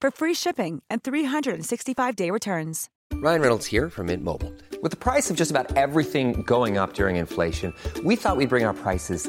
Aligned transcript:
for 0.00 0.10
free 0.10 0.34
shipping 0.34 0.82
and 0.88 1.02
365-day 1.02 2.30
returns. 2.30 2.88
Ryan 3.14 3.40
Reynolds 3.40 3.66
here 3.66 3.90
from 3.90 4.06
Mint 4.06 4.22
Mobile. 4.22 4.52
With 4.80 4.92
the 4.92 4.96
price 4.96 5.28
of 5.28 5.36
just 5.36 5.50
about 5.50 5.76
everything 5.76 6.42
going 6.42 6.78
up 6.78 6.94
during 6.94 7.16
inflation, 7.16 7.74
we 8.04 8.14
thought 8.16 8.36
we'd 8.36 8.48
bring 8.48 8.64
our 8.64 8.74
prices 8.74 9.28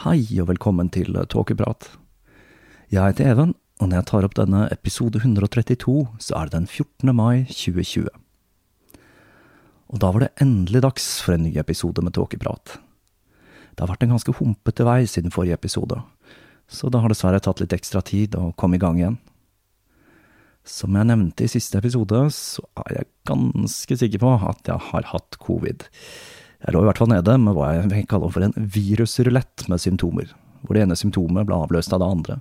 Hei 0.00 0.22
og 0.40 0.46
velkommen 0.48 0.88
til 0.88 1.12
Tåkeprat. 1.28 1.90
Jeg 2.88 3.02
heter 3.04 3.34
Even, 3.34 3.50
og 3.84 3.90
når 3.90 3.98
jeg 3.98 4.06
tar 4.08 4.24
opp 4.24 4.36
denne 4.38 4.62
episode 4.72 5.20
132, 5.20 6.06
så 6.16 6.38
er 6.38 6.48
det 6.48 6.54
den 6.54 6.68
14. 6.70 7.12
mai 7.12 7.42
2020. 7.50 8.08
Og 9.92 10.00
da 10.00 10.08
var 10.08 10.24
det 10.24 10.30
endelig 10.40 10.80
dags 10.86 11.10
for 11.20 11.36
en 11.36 11.44
ny 11.44 11.52
episode 11.60 12.00
med 12.00 12.16
Tåkeprat. 12.16 12.78
Det 13.76 13.84
har 13.84 13.92
vært 13.92 14.08
en 14.08 14.16
ganske 14.16 14.38
humpete 14.40 14.88
vei 14.88 15.02
siden 15.04 15.36
forrige 15.36 15.60
episode, 15.60 16.00
så 16.64 16.88
det 16.88 17.04
har 17.04 17.12
dessverre 17.12 17.44
tatt 17.44 17.60
litt 17.60 17.76
ekstra 17.76 18.00
tid 18.00 18.40
å 18.40 18.54
komme 18.56 18.80
i 18.80 18.82
gang 18.82 18.96
igjen. 19.02 19.20
Som 20.64 20.96
jeg 20.96 21.12
nevnte 21.12 21.44
i 21.44 21.52
siste 21.58 21.76
episode, 21.76 22.24
så 22.32 22.64
er 22.86 23.02
jeg 23.02 23.12
ganske 23.28 24.00
sikker 24.00 24.24
på 24.24 24.36
at 24.48 24.64
jeg 24.64 24.80
har 24.94 25.12
hatt 25.12 25.36
covid. 25.44 25.90
Jeg 26.60 26.74
lå 26.74 26.82
i 26.82 26.88
hvert 26.90 27.00
fall 27.00 27.08
nede 27.08 27.36
med 27.40 27.56
hva 27.56 27.70
jeg 27.72 27.88
vil 27.88 28.08
kalle 28.08 28.28
for 28.34 28.44
en 28.44 28.68
virusrulett 28.74 29.64
med 29.72 29.80
symptomer, 29.80 30.32
hvor 30.60 30.76
det 30.76 30.82
ene 30.84 30.98
symptomet 30.98 31.46
ble 31.48 31.56
avløst 31.56 31.94
av 31.96 32.02
det 32.02 32.08
andre. 32.12 32.36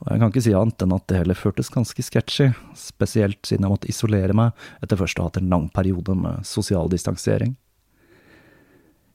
Og 0.00 0.06
jeg 0.10 0.20
kan 0.20 0.30
ikke 0.32 0.44
si 0.46 0.54
annet 0.56 0.84
enn 0.84 0.94
at 0.96 1.04
det 1.10 1.18
heller 1.20 1.38
føltes 1.38 1.68
ganske 1.72 2.04
sketchy, 2.04 2.48
spesielt 2.76 3.44
siden 3.44 3.66
jeg 3.66 3.72
måtte 3.74 3.90
isolere 3.92 4.36
meg 4.36 4.56
etter 4.84 4.98
først 5.00 5.20
å 5.20 5.26
ha 5.26 5.30
hatt 5.30 5.42
en 5.42 5.52
lang 5.52 5.66
periode 5.76 6.16
med 6.16 6.48
sosial 6.48 6.88
distansering. 6.92 7.52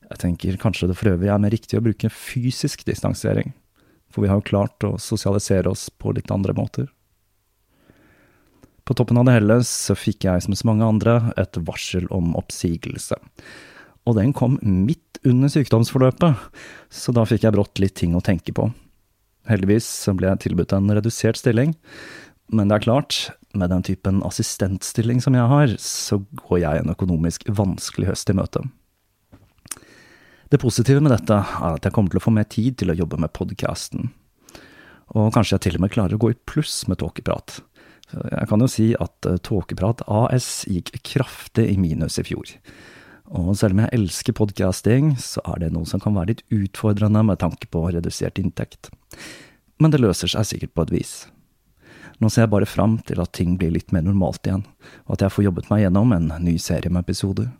Jeg 0.09 0.21
tenker 0.21 0.61
kanskje 0.61 0.89
det 0.89 0.97
for 0.97 1.11
øvrig 1.11 1.29
er 1.33 1.41
mer 1.41 1.53
riktig 1.53 1.77
å 1.77 1.83
bruke 1.85 2.09
fysisk 2.13 2.85
distansering, 2.85 3.51
for 4.13 4.25
vi 4.25 4.29
har 4.29 4.39
jo 4.39 4.45
klart 4.45 4.85
å 4.85 4.95
sosialisere 5.01 5.73
oss 5.73 5.87
på 5.89 6.13
litt 6.17 6.29
andre 6.33 6.53
måter. 6.57 6.87
På 8.85 8.95
toppen 8.97 9.17
av 9.21 9.25
det 9.25 9.35
hele 9.37 9.59
så 9.65 9.97
fikk 9.97 10.25
jeg, 10.25 10.45
som 10.45 10.53
så 10.57 10.69
mange 10.69 10.85
andre, 10.85 11.17
et 11.37 11.57
varsel 11.65 12.07
om 12.13 12.33
oppsigelse 12.37 13.17
og 14.09 14.17
den 14.17 14.33
kom 14.35 14.57
midt 14.65 15.19
under 15.27 15.51
sykdomsforløpet, 15.51 16.39
så 16.89 17.13
da 17.15 17.25
fikk 17.27 17.45
jeg 17.45 17.55
brått 17.55 17.81
litt 17.81 17.97
ting 17.99 18.15
å 18.17 18.23
tenke 18.25 18.55
på. 18.55 18.69
Heldigvis 19.49 19.87
ble 20.17 20.31
jeg 20.31 20.43
tilbudt 20.45 20.73
en 20.75 20.89
redusert 20.95 21.39
stilling, 21.39 21.75
men 22.49 22.69
det 22.69 22.79
er 22.79 22.85
klart, 22.87 23.19
med 23.53 23.69
den 23.73 23.85
typen 23.85 24.21
assistentstilling 24.25 25.21
som 25.21 25.37
jeg 25.37 25.49
har, 25.51 25.75
så 25.81 26.19
går 26.45 26.61
jeg 26.63 26.81
en 26.81 26.93
økonomisk 26.93 27.45
vanskelig 27.49 28.09
høst 28.11 28.29
i 28.29 28.37
møte. 28.37 28.63
Det 30.49 30.57
positive 30.61 31.01
med 31.05 31.13
dette 31.13 31.35
er 31.37 31.75
at 31.75 31.85
jeg 31.85 31.93
kommer 31.93 32.09
til 32.09 32.21
å 32.21 32.25
få 32.25 32.33
mer 32.33 32.47
tid 32.49 32.79
til 32.81 32.89
å 32.89 32.97
jobbe 32.97 33.19
med 33.21 33.33
podkasten. 33.37 34.09
Og 35.13 35.33
kanskje 35.33 35.57
jeg 35.57 35.65
til 35.65 35.77
og 35.77 35.83
med 35.85 35.93
klarer 35.93 36.17
å 36.17 36.21
gå 36.21 36.31
i 36.33 36.39
pluss 36.49 36.83
med 36.89 37.01
tåkeprat. 37.01 37.59
Jeg 38.09 38.49
kan 38.49 38.61
jo 38.63 38.69
si 38.69 38.87
at 38.97 39.27
Tåkeprat 39.45 40.01
AS 40.09 40.63
gikk 40.69 40.95
kraftig 41.05 41.67
i 41.69 41.77
minus 41.77 42.17
i 42.17 42.25
fjor. 42.25 42.49
Og 43.29 43.51
selv 43.59 43.75
om 43.75 43.83
jeg 43.83 43.93
elsker 43.93 44.33
podcasting, 44.33 45.11
så 45.21 45.43
er 45.51 45.61
det 45.61 45.73
noe 45.75 45.85
som 45.85 46.01
kan 46.01 46.15
være 46.17 46.33
litt 46.33 46.45
utfordrende 46.53 47.21
med 47.27 47.41
tanke 47.43 47.69
på 47.69 47.83
redusert 47.93 48.41
inntekt. 48.41 48.89
Men 49.79 49.93
det 49.93 50.01
løser 50.01 50.31
seg 50.31 50.47
sikkert 50.49 50.73
på 50.73 50.87
et 50.87 50.95
vis. 50.97 51.13
Nå 52.19 52.27
ser 52.27 52.47
jeg 52.47 52.51
bare 52.51 52.67
fram 52.67 52.97
til 53.07 53.21
at 53.21 53.31
ting 53.37 53.53
blir 53.59 53.71
litt 53.71 53.93
mer 53.95 54.03
normalt 54.03 54.47
igjen, 54.47 54.65
og 55.07 55.15
at 55.15 55.23
jeg 55.23 55.35
får 55.35 55.45
jobbet 55.45 55.69
meg 55.71 55.85
gjennom 55.85 56.15
en 56.15 56.31
ny 56.43 56.57
serie 56.59 56.91
med 56.91 57.05
episoder. 57.05 57.51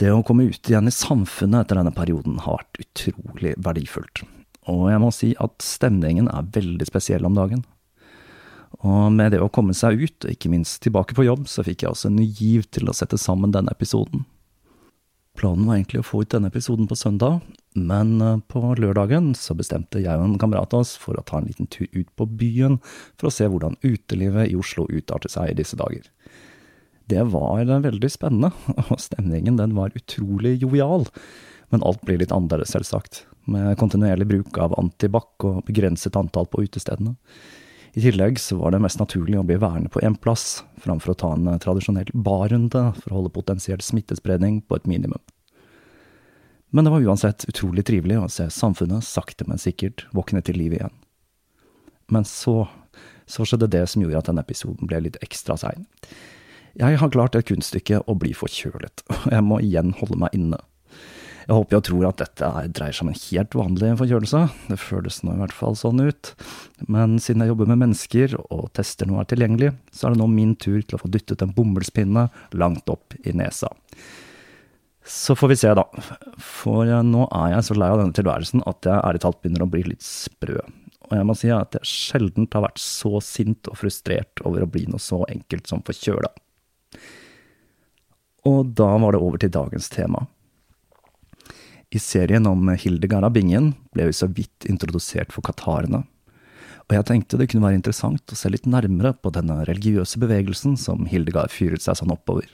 Det 0.00 0.08
å 0.08 0.22
komme 0.24 0.46
ut 0.48 0.70
igjen 0.70 0.88
i 0.88 0.94
samfunnet 0.94 1.66
etter 1.66 1.78
denne 1.78 1.92
perioden 1.94 2.38
har 2.46 2.62
vært 2.62 2.80
utrolig 2.86 3.52
verdifullt, 3.60 4.24
og 4.70 4.86
jeg 4.88 5.02
må 5.02 5.10
si 5.12 5.34
at 5.42 5.58
stemningen 5.62 6.30
er 6.32 6.48
veldig 6.54 6.88
spesiell 6.88 7.28
om 7.28 7.36
dagen. 7.36 7.66
Og 8.80 9.12
med 9.12 9.34
det 9.34 9.42
å 9.44 9.50
komme 9.52 9.74
seg 9.76 10.00
ut, 10.00 10.24
og 10.24 10.32
ikke 10.32 10.50
minst 10.52 10.80
tilbake 10.84 11.16
på 11.16 11.26
jobb, 11.26 11.44
så 11.50 11.64
fikk 11.66 11.84
jeg 11.84 11.92
også 11.92 12.08
en 12.10 12.18
ny 12.18 12.26
giv 12.26 12.64
til 12.72 12.88
å 12.88 12.96
sette 12.96 13.20
sammen 13.20 13.52
denne 13.54 13.74
episoden. 13.74 14.24
Planen 15.38 15.64
var 15.64 15.78
egentlig 15.78 16.02
å 16.02 16.06
få 16.06 16.22
ut 16.22 16.32
denne 16.32 16.50
episoden 16.52 16.88
på 16.88 16.96
søndag, 16.98 17.40
men 17.78 18.18
eh, 18.20 18.40
på 18.52 18.60
lørdagen 18.76 19.30
så 19.38 19.56
bestemte 19.56 20.02
jeg 20.02 20.12
og 20.18 20.26
en 20.26 20.40
kamerat 20.40 20.74
oss 20.76 20.92
for 21.00 21.16
å 21.16 21.24
ta 21.24 21.38
en 21.40 21.48
liten 21.48 21.70
tur 21.72 21.88
ut 21.94 22.10
på 22.20 22.26
byen 22.28 22.76
for 23.16 23.30
å 23.30 23.32
se 23.32 23.48
hvordan 23.48 23.78
utelivet 23.80 24.52
i 24.52 24.58
Oslo 24.60 24.84
utarter 24.92 25.32
seg 25.32 25.52
i 25.52 25.56
disse 25.62 25.78
dager. 25.80 26.04
Det 27.08 27.24
var 27.32 27.64
veldig 27.64 28.12
spennende, 28.12 28.52
og 28.92 29.00
stemningen 29.00 29.56
den 29.60 29.74
var 29.78 29.96
utrolig 29.96 30.58
jovial, 30.60 31.08
men 31.72 31.84
alt 31.88 32.04
blir 32.04 32.20
litt 32.20 32.34
annerledes, 32.34 32.74
selvsagt, 32.76 33.24
med 33.48 33.78
kontinuerlig 33.80 34.28
bruk 34.28 34.60
av 34.60 34.76
antibac 34.78 35.48
og 35.48 35.64
begrenset 35.66 36.16
antall 36.20 36.46
på 36.52 36.66
utestedene. 36.66 37.16
I 37.92 38.00
tillegg 38.00 38.40
så 38.40 38.56
var 38.56 38.72
det 38.72 38.80
mest 38.80 39.00
naturlig 39.00 39.36
å 39.36 39.44
bli 39.44 39.58
værende 39.60 39.90
på 39.92 40.00
én 40.00 40.14
plass, 40.16 40.62
framfor 40.80 41.12
å 41.12 41.18
ta 41.20 41.32
en 41.36 41.60
tradisjonell 41.60 42.08
barrunde 42.14 42.86
for 42.96 43.12
å 43.12 43.18
holde 43.18 43.34
potensiell 43.34 43.82
smittespredning 43.84 44.62
på 44.64 44.78
et 44.78 44.88
minimum. 44.88 45.20
Men 46.72 46.86
det 46.86 46.94
var 46.94 47.04
uansett 47.04 47.44
utrolig 47.52 47.84
trivelig 47.84 48.16
å 48.16 48.30
se 48.32 48.46
samfunnet 48.48 49.04
sakte, 49.04 49.44
men 49.44 49.60
sikkert 49.60 50.06
våkne 50.16 50.40
til 50.40 50.56
liv 50.56 50.78
igjen. 50.78 50.94
Men 52.08 52.24
så, 52.24 52.62
så 53.28 53.44
skjedde 53.44 53.68
det 53.74 53.84
som 53.92 54.00
gjorde 54.00 54.22
at 54.22 54.30
denne 54.30 54.44
episoden 54.46 54.88
ble 54.88 55.02
litt 55.04 55.20
ekstra 55.20 55.58
sein. 55.60 55.84
Jeg 56.80 56.96
har 56.96 57.12
klart 57.12 57.36
det 57.36 57.44
kunststykket 57.50 58.08
å 58.08 58.16
bli 58.16 58.32
forkjølet, 58.32 59.04
og 59.12 59.28
jeg 59.36 59.44
må 59.44 59.60
igjen 59.60 59.92
holde 60.00 60.16
meg 60.24 60.32
inne. 60.38 60.62
Jeg 61.42 61.56
håper 61.56 61.78
og 61.78 61.84
tror 61.88 62.06
at 62.08 62.20
dette 62.22 62.48
dreier 62.76 62.94
seg 62.94 63.06
om 63.06 63.12
en 63.12 63.20
helt 63.20 63.56
vanlig 63.58 63.92
forkjølelse, 63.98 64.42
det 64.70 64.78
føles 64.80 65.20
nå 65.26 65.34
i 65.34 65.40
hvert 65.42 65.54
fall 65.56 65.78
sånn 65.78 66.02
ut. 66.04 66.32
Men 66.86 67.16
siden 67.22 67.42
jeg 67.42 67.52
jobber 67.52 67.70
med 67.72 67.82
mennesker 67.82 68.36
og 68.44 68.68
tester 68.78 69.10
noe 69.10 69.24
er 69.24 69.30
tilgjengelig, 69.32 69.72
så 69.90 70.08
er 70.08 70.14
det 70.14 70.22
nå 70.22 70.28
min 70.30 70.54
tur 70.54 70.80
til 70.82 70.98
å 70.98 71.02
få 71.02 71.10
dyttet 71.12 71.42
en 71.42 71.54
bomullspinne 71.56 72.28
langt 72.58 72.92
opp 72.92 73.16
i 73.22 73.34
nesa. 73.36 73.72
Så 75.02 75.34
får 75.34 75.50
vi 75.50 75.56
se, 75.58 75.72
da. 75.74 75.82
For 76.38 76.86
nå 76.86 77.26
er 77.34 77.56
jeg 77.56 77.66
så 77.66 77.74
lei 77.74 77.90
av 77.90 77.98
denne 77.98 78.14
tilværelsen 78.14 78.62
at 78.70 78.86
jeg 78.86 79.02
ærlig 79.02 79.24
talt 79.24 79.40
begynner 79.42 79.66
å 79.66 79.72
bli 79.72 79.82
litt 79.88 80.06
sprø. 80.06 80.60
Og 81.08 81.16
jeg 81.18 81.26
må 81.28 81.34
si 81.36 81.50
at 81.52 81.74
jeg 81.76 81.88
sjelden 81.90 82.46
har 82.52 82.64
vært 82.68 82.80
så 82.80 83.18
sint 83.24 83.68
og 83.68 83.80
frustrert 83.80 84.44
over 84.46 84.62
å 84.64 84.70
bli 84.70 84.86
noe 84.88 85.02
så 85.02 85.24
enkelt 85.26 85.66
som 85.68 85.82
forkjøla. 85.84 86.30
Og 88.48 88.70
da 88.78 88.88
var 89.02 89.14
det 89.14 89.20
over 89.22 89.42
til 89.42 89.52
dagens 89.54 89.90
tema. 89.92 90.24
I 91.92 92.00
serien 92.00 92.46
om 92.48 92.70
Hildegard 92.72 93.26
av 93.26 93.34
Bingen 93.34 93.74
ble 93.92 94.06
vi 94.08 94.14
så 94.16 94.24
vidt 94.32 94.64
introdusert 94.64 95.32
for 95.34 95.44
katarene, 95.44 96.06
og 96.88 96.94
jeg 96.96 97.04
tenkte 97.08 97.36
det 97.36 97.50
kunne 97.52 97.66
være 97.66 97.76
interessant 97.78 98.32
å 98.32 98.38
se 98.38 98.48
litt 98.48 98.64
nærmere 98.64 99.12
på 99.12 99.32
denne 99.34 99.58
religiøse 99.68 100.20
bevegelsen 100.22 100.78
som 100.80 101.04
Hildegard 101.10 101.52
fyret 101.52 101.84
seg 101.84 101.98
sånn 102.00 102.14
oppover. 102.14 102.48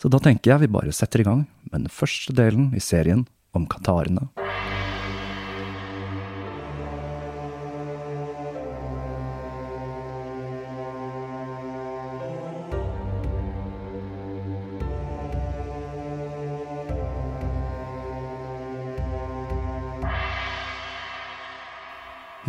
Så 0.00 0.12
da 0.12 0.20
tenker 0.20 0.52
jeg 0.52 0.66
vi 0.66 0.74
bare 0.76 0.92
setter 0.96 1.24
i 1.24 1.28
gang 1.28 1.46
med 1.70 1.86
den 1.86 1.92
første 1.92 2.36
delen 2.36 2.70
i 2.76 2.84
serien 2.84 3.24
om 3.56 3.64
katarene. 3.68 4.28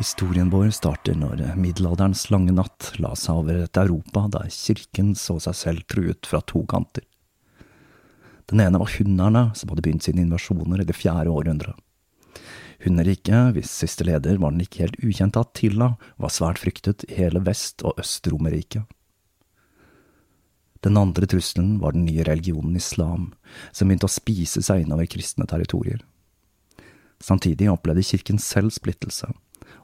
Historien 0.02 0.50
vår 0.50 0.72
starter 0.74 1.14
når 1.14 1.44
middelalderens 1.62 2.24
lange 2.34 2.56
natt 2.58 2.88
la 2.98 3.12
seg 3.14 3.38
over 3.44 3.60
et 3.62 3.78
Europa 3.78 4.24
der 4.34 4.48
kirken 4.50 5.12
så 5.14 5.36
seg 5.44 5.58
selv 5.60 5.84
truet 5.94 6.26
fra 6.26 6.40
to 6.50 6.64
kanter. 6.66 7.04
Den 8.50 8.64
ene 8.64 8.82
var 8.82 8.90
hunderne, 8.96 9.44
som 9.54 9.70
hadde 9.70 9.84
begynt 9.86 10.08
sine 10.08 10.24
invasjoner 10.24 10.82
i 10.82 10.88
det 10.90 10.96
fjerde 10.98 11.30
århundret. 11.30 11.78
Hunderriket, 12.82 13.52
hvis 13.54 13.76
siste 13.84 14.08
leder 14.08 14.42
var 14.42 14.56
den 14.56 14.64
ikke 14.66 14.88
helt 14.88 14.98
ukjente 15.06 15.44
Attila, 15.44 15.92
var 16.18 16.34
svært 16.34 16.64
fryktet 16.64 17.06
i 17.06 17.20
hele 17.20 17.44
Vest- 17.46 17.86
og 17.86 18.02
Øst-Romerriket. 18.02 18.90
Den 20.82 20.98
andre 20.98 21.30
trusselen 21.30 21.78
var 21.78 21.94
den 21.94 22.08
nye 22.10 22.26
religionen 22.26 22.74
islam, 22.82 23.30
som 23.70 23.86
begynte 23.86 24.10
å 24.10 24.16
spise 24.18 24.66
seg 24.66 24.82
innover 24.82 25.06
kristne 25.14 25.46
territorier. 25.46 26.02
Samtidig 27.22 27.70
opplevde 27.70 28.08
kirken 28.16 28.42
selv 28.42 28.74
splittelse 28.74 29.30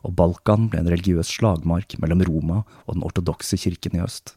og 0.06 0.16
Balkan 0.18 0.68
ble 0.72 0.84
en 0.84 0.92
religiøs 0.92 1.32
slagmark 1.38 1.98
mellom 2.02 2.26
Roma 2.28 2.64
og 2.86 2.98
den 2.98 3.06
ortodokse 3.08 3.60
kirken 3.60 3.98
i 3.98 4.04
øst. 4.04 4.36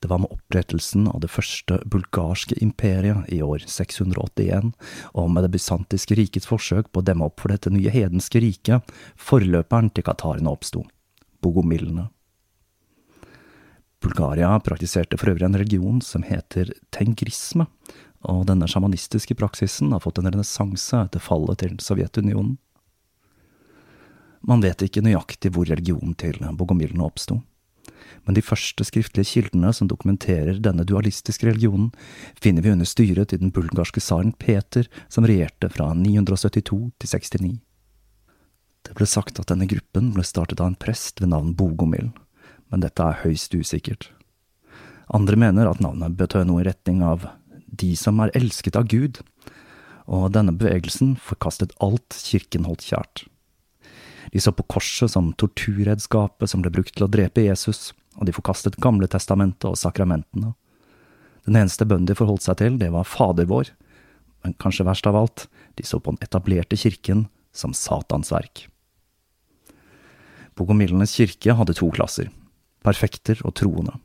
Det 0.00 0.08
var 0.08 0.22
med 0.22 0.32
opprettelsen 0.32 1.08
av 1.10 1.20
det 1.20 1.28
første 1.28 1.76
bulgarske 1.92 2.56
imperiet 2.64 3.26
i 3.28 3.42
år 3.44 3.66
681, 3.68 4.70
og 5.12 5.26
med 5.28 5.44
det 5.44 5.52
bysantiske 5.52 6.16
rikets 6.16 6.48
forsøk 6.48 6.88
på 6.88 7.02
å 7.02 7.04
demme 7.04 7.28
opp 7.28 7.42
for 7.42 7.52
dette 7.52 7.72
nye 7.72 7.92
hedenske 7.92 8.40
riket, 8.40 8.94
forløperen 9.20 9.92
til 9.92 10.06
katarene 10.08 10.48
oppsto, 10.48 10.86
bogomillene. 11.44 12.08
Bulgaria 14.00 14.54
praktiserte 14.64 15.18
for 15.20 15.34
øvrig 15.34 15.44
en 15.44 15.60
religion 15.60 16.00
som 16.00 16.24
heter 16.24 16.72
tengrisme, 16.96 17.68
og 18.24 18.46
denne 18.48 18.68
sjamanistiske 18.68 19.36
praksisen 19.36 19.92
har 19.92 20.00
fått 20.00 20.22
en 20.22 20.30
renessanse 20.30 20.96
etter 20.96 21.20
fallet 21.20 21.60
til 21.60 21.76
Sovjetunionen. 21.84 22.56
Man 24.46 24.62
vet 24.64 24.82
ikke 24.82 25.02
nøyaktig 25.04 25.52
hvor 25.54 25.68
religionen 25.68 26.14
til 26.18 26.38
bogomilene 26.56 27.04
oppsto. 27.04 27.40
Men 28.24 28.36
de 28.36 28.44
første 28.44 28.84
skriftlige 28.84 29.28
kildene 29.28 29.72
som 29.76 29.88
dokumenterer 29.88 30.60
denne 30.62 30.84
dualistiske 30.88 31.48
religionen, 31.48 31.90
finner 32.40 32.64
vi 32.64 32.72
under 32.74 32.88
styret 32.88 33.32
til 33.32 33.40
den 33.42 33.52
bulgarske 33.54 34.02
tsaren 34.02 34.32
Peter, 34.36 34.88
som 35.08 35.26
regjerte 35.28 35.70
fra 35.72 35.90
972 35.96 36.90
til 37.00 37.12
69. 37.12 37.58
Det 38.86 38.96
ble 38.96 39.08
sagt 39.08 39.40
at 39.40 39.50
denne 39.52 39.68
gruppen 39.68 40.12
ble 40.14 40.24
startet 40.26 40.60
av 40.60 40.70
en 40.70 40.78
prest 40.78 41.20
ved 41.20 41.32
navn 41.32 41.52
Bogomil, 41.56 42.10
men 42.72 42.84
dette 42.84 43.04
er 43.04 43.20
høyst 43.24 43.54
usikkert. 43.54 44.10
Andre 45.10 45.36
mener 45.36 45.68
at 45.68 45.82
navnet 45.82 46.16
betød 46.18 46.46
noe 46.48 46.62
i 46.62 46.68
retning 46.68 47.02
av 47.04 47.26
De 47.80 47.92
som 47.98 48.18
er 48.22 48.32
elsket 48.34 48.76
av 48.78 48.88
Gud, 48.90 49.20
og 50.10 50.32
denne 50.34 50.54
bevegelsen 50.58 51.14
forkastet 51.22 51.74
alt 51.78 52.16
kirken 52.18 52.66
holdt 52.66 52.82
kjært. 52.88 53.29
De 54.30 54.40
så 54.40 54.52
på 54.54 54.66
korset 54.70 55.10
som 55.10 55.32
torturredskapet 55.34 56.50
som 56.50 56.62
ble 56.62 56.72
brukt 56.74 56.94
til 56.94 57.06
å 57.06 57.10
drepe 57.10 57.44
Jesus, 57.44 57.90
og 58.18 58.26
de 58.28 58.34
forkastet 58.34 58.78
Gamle 58.82 59.08
testamentet 59.10 59.68
og 59.70 59.78
sakramentene. 59.78 60.54
Den 61.48 61.58
eneste 61.58 61.86
bønnen 61.88 62.06
de 62.06 62.16
forholdt 62.18 62.44
seg 62.46 62.60
til, 62.60 62.76
det 62.78 62.92
var 62.94 63.08
Fader 63.08 63.48
vår, 63.50 63.72
men 64.44 64.54
kanskje 64.60 64.86
verst 64.86 65.08
av 65.08 65.18
alt, 65.18 65.48
de 65.76 65.86
så 65.86 65.98
på 66.00 66.14
den 66.14 66.22
etablerte 66.24 66.78
kirken 66.78 67.26
som 67.52 67.74
Satans 67.74 68.30
verk. 68.32 68.66
Bogomillenes 70.58 71.16
kirke 71.16 71.56
hadde 71.56 71.74
to 71.78 71.88
klasser, 71.94 72.30
perfekter 72.84 73.40
og 73.46 73.56
troende. 73.58 73.96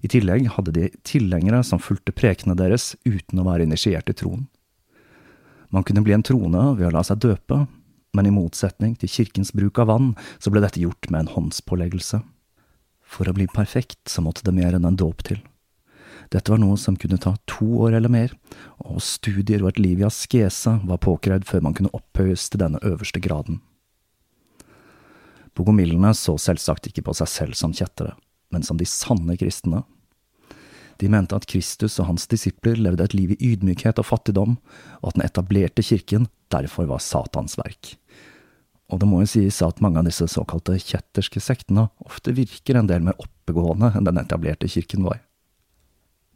I 0.00 0.08
tillegg 0.08 0.48
hadde 0.56 0.74
de 0.74 0.86
tilhengere 1.06 1.60
som 1.66 1.82
fulgte 1.82 2.14
prekene 2.16 2.56
deres 2.58 2.94
uten 3.04 3.40
å 3.40 3.46
være 3.46 3.66
initiert 3.68 4.08
i 4.10 4.16
troen. 4.16 4.48
Man 5.70 5.84
kunne 5.86 6.02
bli 6.02 6.16
en 6.16 6.24
troende 6.26 6.62
ved 6.78 6.88
å 6.88 6.94
la 6.96 7.04
seg 7.06 7.20
døpe, 7.22 7.66
men 8.16 8.26
i 8.26 8.34
motsetning 8.34 8.96
til 8.98 9.10
kirkens 9.12 9.52
bruk 9.56 9.78
av 9.78 9.90
vann, 9.90 10.10
så 10.38 10.50
ble 10.50 10.62
dette 10.64 10.82
gjort 10.82 11.10
med 11.10 11.24
en 11.24 11.32
håndspåleggelse. 11.36 12.22
For 13.10 13.28
å 13.28 13.34
bli 13.34 13.46
perfekt 13.50 14.10
så 14.10 14.22
måtte 14.22 14.44
det 14.46 14.54
mer 14.54 14.76
enn 14.76 14.86
en 14.86 14.98
dåp 14.98 15.24
til. 15.26 15.40
Dette 16.30 16.52
var 16.52 16.60
noe 16.62 16.76
som 16.78 16.94
kunne 16.98 17.18
ta 17.18 17.32
to 17.50 17.66
år 17.86 17.96
eller 17.98 18.12
mer, 18.12 18.34
og 18.86 19.02
studier 19.02 19.64
og 19.64 19.72
et 19.72 19.80
liv 19.82 20.02
i 20.02 20.06
askese 20.06 20.76
var 20.86 21.02
påkrevd 21.02 21.46
før 21.48 21.64
man 21.66 21.74
kunne 21.74 21.90
opphøyes 21.96 22.46
til 22.52 22.62
denne 22.62 22.82
øverste 22.86 23.22
graden. 23.22 23.58
Bogomillene 25.58 26.12
så 26.14 26.36
selvsagt 26.38 26.86
ikke 26.86 27.02
på 27.08 27.16
seg 27.18 27.30
selv 27.30 27.58
som 27.58 27.74
kjettere, 27.74 28.14
men 28.54 28.62
som 28.66 28.78
de 28.78 28.86
sanne 28.86 29.34
kristne. 29.40 29.82
De 31.00 31.08
mente 31.10 31.34
at 31.34 31.48
Kristus 31.48 31.96
og 31.98 32.10
hans 32.10 32.28
disipler 32.30 32.78
levde 32.78 33.06
et 33.08 33.16
liv 33.16 33.32
i 33.34 33.52
ydmykhet 33.52 33.98
og 33.98 34.06
fattigdom, 34.06 34.58
og 35.00 35.10
at 35.10 35.16
den 35.16 35.26
etablerte 35.26 35.82
kirken 35.82 36.28
derfor 36.52 36.86
var 36.90 37.02
Satans 37.02 37.56
verk. 37.58 37.96
Og 38.90 38.98
det 38.98 39.06
må 39.06 39.22
jo 39.22 39.30
sies 39.30 39.60
at 39.62 39.80
mange 39.84 40.00
av 40.00 40.08
disse 40.08 40.26
såkalte 40.30 40.78
kjetterske 40.82 41.42
sektene 41.42 41.88
ofte 42.02 42.34
virker 42.34 42.78
en 42.78 42.90
del 42.90 43.04
mer 43.06 43.18
oppegående 43.22 43.92
enn 43.94 44.08
den 44.08 44.18
etablerte 44.18 44.70
kirken 44.70 45.06
var. 45.06 45.20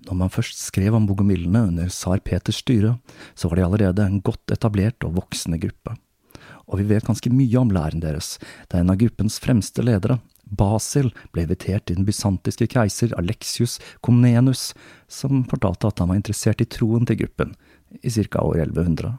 Når 0.05 0.19
man 0.21 0.33
først 0.33 0.61
skrev 0.61 0.95
om 0.95 1.07
bogomillene 1.09 1.65
under 1.71 1.89
tsar 1.91 2.21
Peters 2.23 2.61
styre, 2.61 2.99
så 3.35 3.49
var 3.49 3.59
de 3.59 3.67
allerede 3.67 4.05
en 4.05 4.21
godt 4.23 4.53
etablert 4.53 5.07
og 5.07 5.17
voksende 5.19 5.59
gruppe. 5.63 5.97
Og 6.69 6.81
vi 6.81 6.87
vet 6.93 7.07
ganske 7.07 7.33
mye 7.33 7.61
om 7.61 7.73
læren 7.73 8.03
deres, 8.05 8.37
da 8.69 8.81
en 8.81 8.93
av 8.93 9.01
gruppens 9.01 9.41
fremste 9.43 9.85
ledere, 9.85 10.21
Basil, 10.45 11.09
ble 11.33 11.47
invitert 11.47 11.87
til 11.89 11.99
den 11.99 12.07
bysantiske 12.09 12.69
keiser 12.75 13.15
Alexius 13.19 13.79
Komnenus, 14.05 14.73
som 15.09 15.45
fortalte 15.49 15.89
at 15.89 16.03
han 16.03 16.13
var 16.13 16.21
interessert 16.21 16.61
i 16.61 16.69
troen 16.69 17.09
til 17.09 17.23
gruppen, 17.25 17.55
i 18.03 18.13
ca. 18.13 18.45
år 18.45 18.67
1100. 18.69 19.17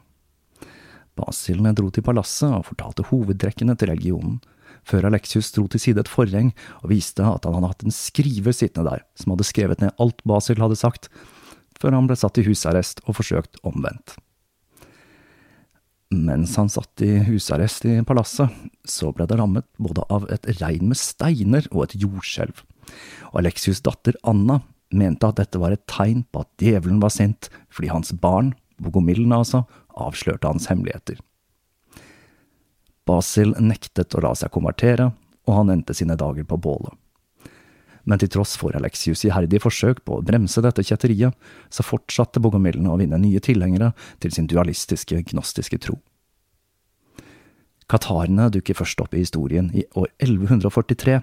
Basilene 1.15 1.73
dro 1.75 1.89
til 1.93 2.03
palasset 2.05 2.51
og 2.51 2.67
fortalte 2.69 3.05
hovedtrekkene 3.09 3.75
til 3.79 3.91
religionen, 3.93 4.41
før 4.85 5.07
Alexius 5.09 5.51
dro 5.55 5.65
til 5.71 5.81
side 5.81 6.03
et 6.03 6.11
forheng 6.11 6.51
og 6.81 6.91
viste 6.91 7.23
at 7.25 7.47
han 7.47 7.57
hadde 7.57 7.71
hatt 7.71 7.87
en 7.87 7.95
skriver 7.95 8.55
sittende 8.55 8.91
der, 8.91 9.05
som 9.17 9.33
hadde 9.33 9.47
skrevet 9.47 9.81
ned 9.81 9.95
alt 10.01 10.21
Basil 10.27 10.61
hadde 10.61 10.77
sagt, 10.79 11.09
før 11.79 11.97
han 11.97 12.09
ble 12.09 12.17
satt 12.19 12.39
i 12.39 12.45
husarrest 12.45 13.01
og 13.05 13.17
forsøkt 13.17 13.59
omvendt. 13.67 14.17
Mens 16.13 16.53
han 16.59 16.69
satt 16.69 17.01
i 17.03 17.17
husarrest 17.25 17.87
i 17.89 17.97
palasset, 18.07 18.51
så 18.87 19.09
ble 19.15 19.25
det 19.27 19.39
rammet 19.39 19.65
både 19.81 20.05
av 20.13 20.27
et 20.31 20.45
regn 20.61 20.91
med 20.91 20.99
steiner 20.99 21.65
og 21.71 21.87
et 21.87 21.97
jordskjelv, 22.03 22.61
og 23.33 23.39
Alexius' 23.41 23.81
datter 23.83 24.17
Anna 24.23 24.61
mente 24.95 25.27
at 25.27 25.41
dette 25.41 25.59
var 25.59 25.73
et 25.73 25.83
tegn 25.89 26.21
på 26.31 26.45
at 26.45 26.51
djevelen 26.61 27.01
var 27.01 27.11
sint 27.11 27.49
fordi 27.73 27.89
hans 27.91 28.13
barn, 28.21 28.53
Bogomillen 28.79 29.31
altså, 29.31 29.63
avslørte 29.95 30.49
hans 30.49 30.69
hemmeligheter. 30.71 31.19
Basil 33.05 33.53
nektet 33.61 34.15
å 34.17 34.23
la 34.25 34.33
seg 34.37 34.53
konvertere, 34.53 35.11
og 35.45 35.59
han 35.59 35.73
endte 35.75 35.93
sine 35.93 36.17
dager 36.17 36.47
på 36.47 36.57
bålet. 36.57 36.93
Men 38.05 38.21
til 38.21 38.29
tross 38.29 38.53
for 38.61 38.75
Alexius' 38.77 39.25
iherdige 39.25 39.63
forsøk 39.63 40.03
på 40.05 40.17
å 40.19 40.25
bremse 40.25 40.61
dette 40.61 40.83
kjetteriet, 40.85 41.33
så 41.73 41.85
fortsatte 41.85 42.41
Bogomillen 42.41 42.89
å 42.89 42.97
vinne 43.01 43.17
nye 43.21 43.41
tilhengere 43.41 43.93
til 44.21 44.33
sin 44.33 44.49
dualistiske, 44.49 45.23
gnostiske 45.31 45.79
tro. 45.81 45.97
Katarene 47.89 48.47
dukker 48.49 48.77
først 48.77 49.01
opp 49.03 49.13
i 49.13 49.21
historien 49.21 49.67
i 49.77 49.83
år 49.97 50.07
1143, 50.17 51.19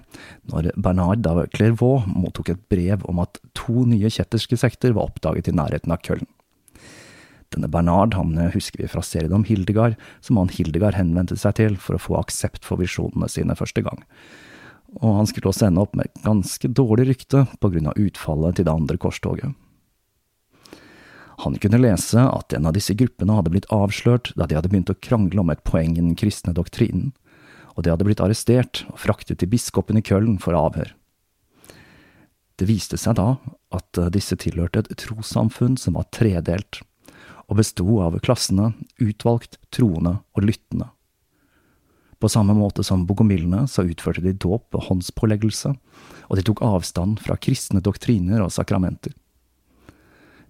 når 0.50 0.70
Bernard 0.78 1.26
av 1.26 1.40
Clairvaux 1.54 2.06
mottok 2.06 2.52
et 2.52 2.62
brev 2.70 3.02
om 3.10 3.22
at 3.22 3.40
to 3.58 3.82
nye 3.86 4.10
kjetterske 4.10 4.58
sekter 4.58 4.94
var 4.94 5.10
oppdaget 5.10 5.50
i 5.50 5.56
nærheten 5.58 5.94
av 5.94 6.02
Køllen. 6.06 6.28
Denne 7.52 7.68
Bernard 7.68 8.14
han 8.16 8.36
husker 8.54 8.82
vi 8.82 8.90
fra 8.90 9.02
serien 9.04 9.34
om 9.36 9.44
Hildegard, 9.44 9.98
som 10.24 10.40
han 10.40 10.52
Hildegard 10.52 10.96
henvendte 10.96 11.36
seg 11.40 11.58
til 11.58 11.76
for 11.80 11.96
å 11.96 12.02
få 12.02 12.16
aksept 12.20 12.64
for 12.64 12.80
visjonene 12.80 13.28
sine 13.30 13.56
første 13.58 13.84
gang. 13.84 14.00
Og 15.00 15.18
han 15.20 15.28
skulle 15.28 15.52
også 15.52 15.68
ende 15.68 15.84
opp 15.84 15.96
med 15.96 16.12
ganske 16.24 16.68
dårlig 16.68 17.08
rykte 17.10 17.46
på 17.60 17.72
grunn 17.72 17.90
av 17.92 18.00
utfallet 18.00 18.58
til 18.58 18.68
det 18.68 18.74
andre 18.74 18.98
korstoget. 19.00 19.52
Han 21.42 21.56
kunne 21.58 21.80
lese 21.80 22.22
at 22.22 22.52
en 22.54 22.68
av 22.68 22.76
disse 22.76 22.94
gruppene 22.94 23.34
hadde 23.34 23.50
blitt 23.50 23.70
avslørt 23.72 24.30
da 24.38 24.46
de 24.46 24.58
hadde 24.58 24.70
begynt 24.70 24.92
å 24.92 25.00
krangle 25.00 25.40
om 25.42 25.50
et 25.50 25.64
poeng 25.66 25.96
i 25.96 26.02
den 26.02 26.16
kristne 26.18 26.52
doktrinen, 26.54 27.10
og 27.72 27.84
de 27.84 27.92
hadde 27.92 28.06
blitt 28.06 28.20
arrestert 28.20 28.84
og 28.92 29.00
fraktet 29.00 29.40
til 29.40 29.50
biskopen 29.50 29.98
i 29.98 30.04
Køllen 30.04 30.36
for 30.42 30.54
avhør. 30.54 30.92
Det 32.60 32.68
viste 32.68 33.00
seg 33.00 33.16
da 33.18 33.40
at 33.74 33.98
disse 34.14 34.36
tilhørte 34.38 34.84
et 34.84 34.92
trossamfunn 35.00 35.78
som 35.80 35.96
var 35.96 36.06
tredelt, 36.14 36.82
og 37.52 37.58
besto 37.60 38.00
av 38.00 38.16
klassene 38.24 38.72
utvalgt, 39.02 39.58
troende 39.74 40.16
og 40.32 40.46
lyttende. 40.48 40.88
På 42.22 42.30
samme 42.30 42.54
måte 42.56 42.84
som 42.86 43.02
bogomillene 43.04 43.66
så 43.68 43.84
utførte 43.84 44.22
de 44.24 44.32
dåp 44.32 44.78
og 44.78 44.86
håndspåleggelse, 44.88 45.72
og 46.30 46.38
de 46.38 46.44
tok 46.46 46.62
avstand 46.64 47.18
fra 47.20 47.36
kristne 47.36 47.82
doktriner 47.84 48.40
og 48.44 48.54
sakramenter. 48.54 49.12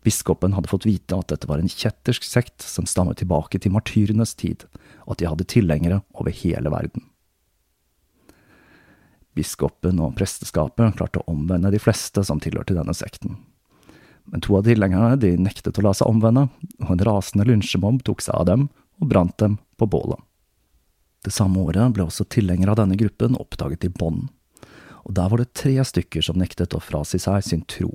Biskopen 0.02 0.54
hadde 0.54 0.71
fått 0.71 0.87
vite 0.87 1.16
at 1.16 1.30
dette 1.32 1.49
var 1.49 1.62
en 1.62 1.71
kjettersk 1.71 2.26
sekt 2.26 2.62
som 2.66 2.87
stammet 2.90 3.21
tilbake 3.23 3.59
til 3.62 3.75
martyrenes 3.75 4.35
tid, 4.38 4.66
og 5.06 5.14
at 5.14 5.23
de 5.23 5.30
hadde 5.30 5.49
tilhengere 5.50 6.02
over 6.12 6.35
hele 6.42 6.71
verden. 6.75 7.09
Biskopen 9.32 10.02
og 10.02 10.12
presteskapet 10.18 10.99
klarte 10.99 11.23
å 11.23 11.32
omvende 11.32 11.73
de 11.73 11.80
fleste 11.80 12.21
som 12.26 12.42
tilhørte 12.42 12.76
denne 12.76 12.94
sekten, 12.94 13.38
men 14.31 14.43
to 14.45 14.57
av 14.59 14.67
tilhengerne 14.67 15.17
de 15.21 15.35
nektet 15.41 15.79
å 15.79 15.85
la 15.87 15.93
seg 15.97 16.11
omvende, 16.11 16.47
og 16.85 16.93
en 16.95 17.05
rasende 17.07 17.47
lynsjemobb 17.49 18.02
tok 18.07 18.23
seg 18.25 18.37
av 18.38 18.47
dem 18.50 18.69
og 19.02 19.11
brant 19.11 19.35
dem 19.43 19.59
på 19.81 19.88
bålet. 19.91 20.21
Det 21.23 21.33
samme 21.35 21.62
året 21.62 21.95
ble 21.95 22.07
også 22.07 22.26
tilhengere 22.31 22.75
av 22.75 22.81
denne 22.81 22.99
gruppen 22.99 23.38
oppdaget 23.38 23.87
i 23.87 23.93
Bonn, 23.95 24.26
og 25.02 25.14
der 25.19 25.31
var 25.31 25.43
det 25.43 25.55
tre 25.59 25.75
stykker 25.87 26.25
som 26.25 26.38
nektet 26.38 26.75
å 26.75 26.83
frasi 26.83 27.21
seg 27.23 27.43
sin 27.47 27.62
tro, 27.71 27.91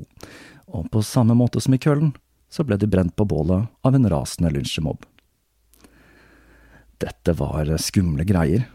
og 0.68 0.90
på 0.92 1.04
samme 1.04 1.36
måte 1.38 1.62
som 1.64 1.76
i 1.76 1.82
Køllen, 1.82 2.14
så 2.52 2.64
ble 2.64 2.78
de 2.80 2.88
brent 2.88 3.16
på 3.16 3.28
bålet 3.28 3.68
av 3.84 3.96
en 3.96 4.08
rasende 4.12 4.52
lynsjemobb. 4.56 5.04
Dette 7.04 7.36
var 7.38 7.70
skumle 7.84 8.26
greier, 8.28 8.66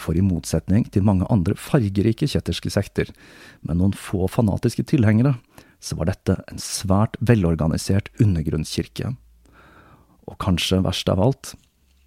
for 0.00 0.16
i 0.16 0.24
motsetning 0.24 0.84
til 0.92 1.04
mange 1.06 1.26
andre 1.32 1.56
fargerike 1.58 2.28
kjetterske 2.28 2.70
sekter, 2.72 3.10
med 3.62 3.80
noen 3.80 3.94
få 3.96 4.28
fanatiske 4.30 4.84
tilhengere, 4.92 5.36
så 5.86 5.98
var 5.98 6.10
dette 6.10 6.34
en 6.50 6.58
svært 6.62 7.14
velorganisert 7.22 8.10
undergrunnskirke. 8.22 9.12
Og 10.26 10.38
kanskje 10.42 10.82
verst 10.82 11.10
av 11.12 11.22
alt, 11.22 11.52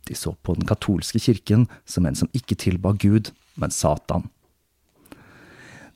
de 0.10 0.18
så 0.18 0.34
på 0.44 0.58
den 0.58 0.68
katolske 0.68 1.22
kirken 1.22 1.68
som 1.88 2.08
en 2.10 2.18
som 2.18 2.32
ikke 2.36 2.58
tilba 2.60 2.92
Gud, 3.00 3.32
men 3.60 3.72
Satan. 3.72 4.28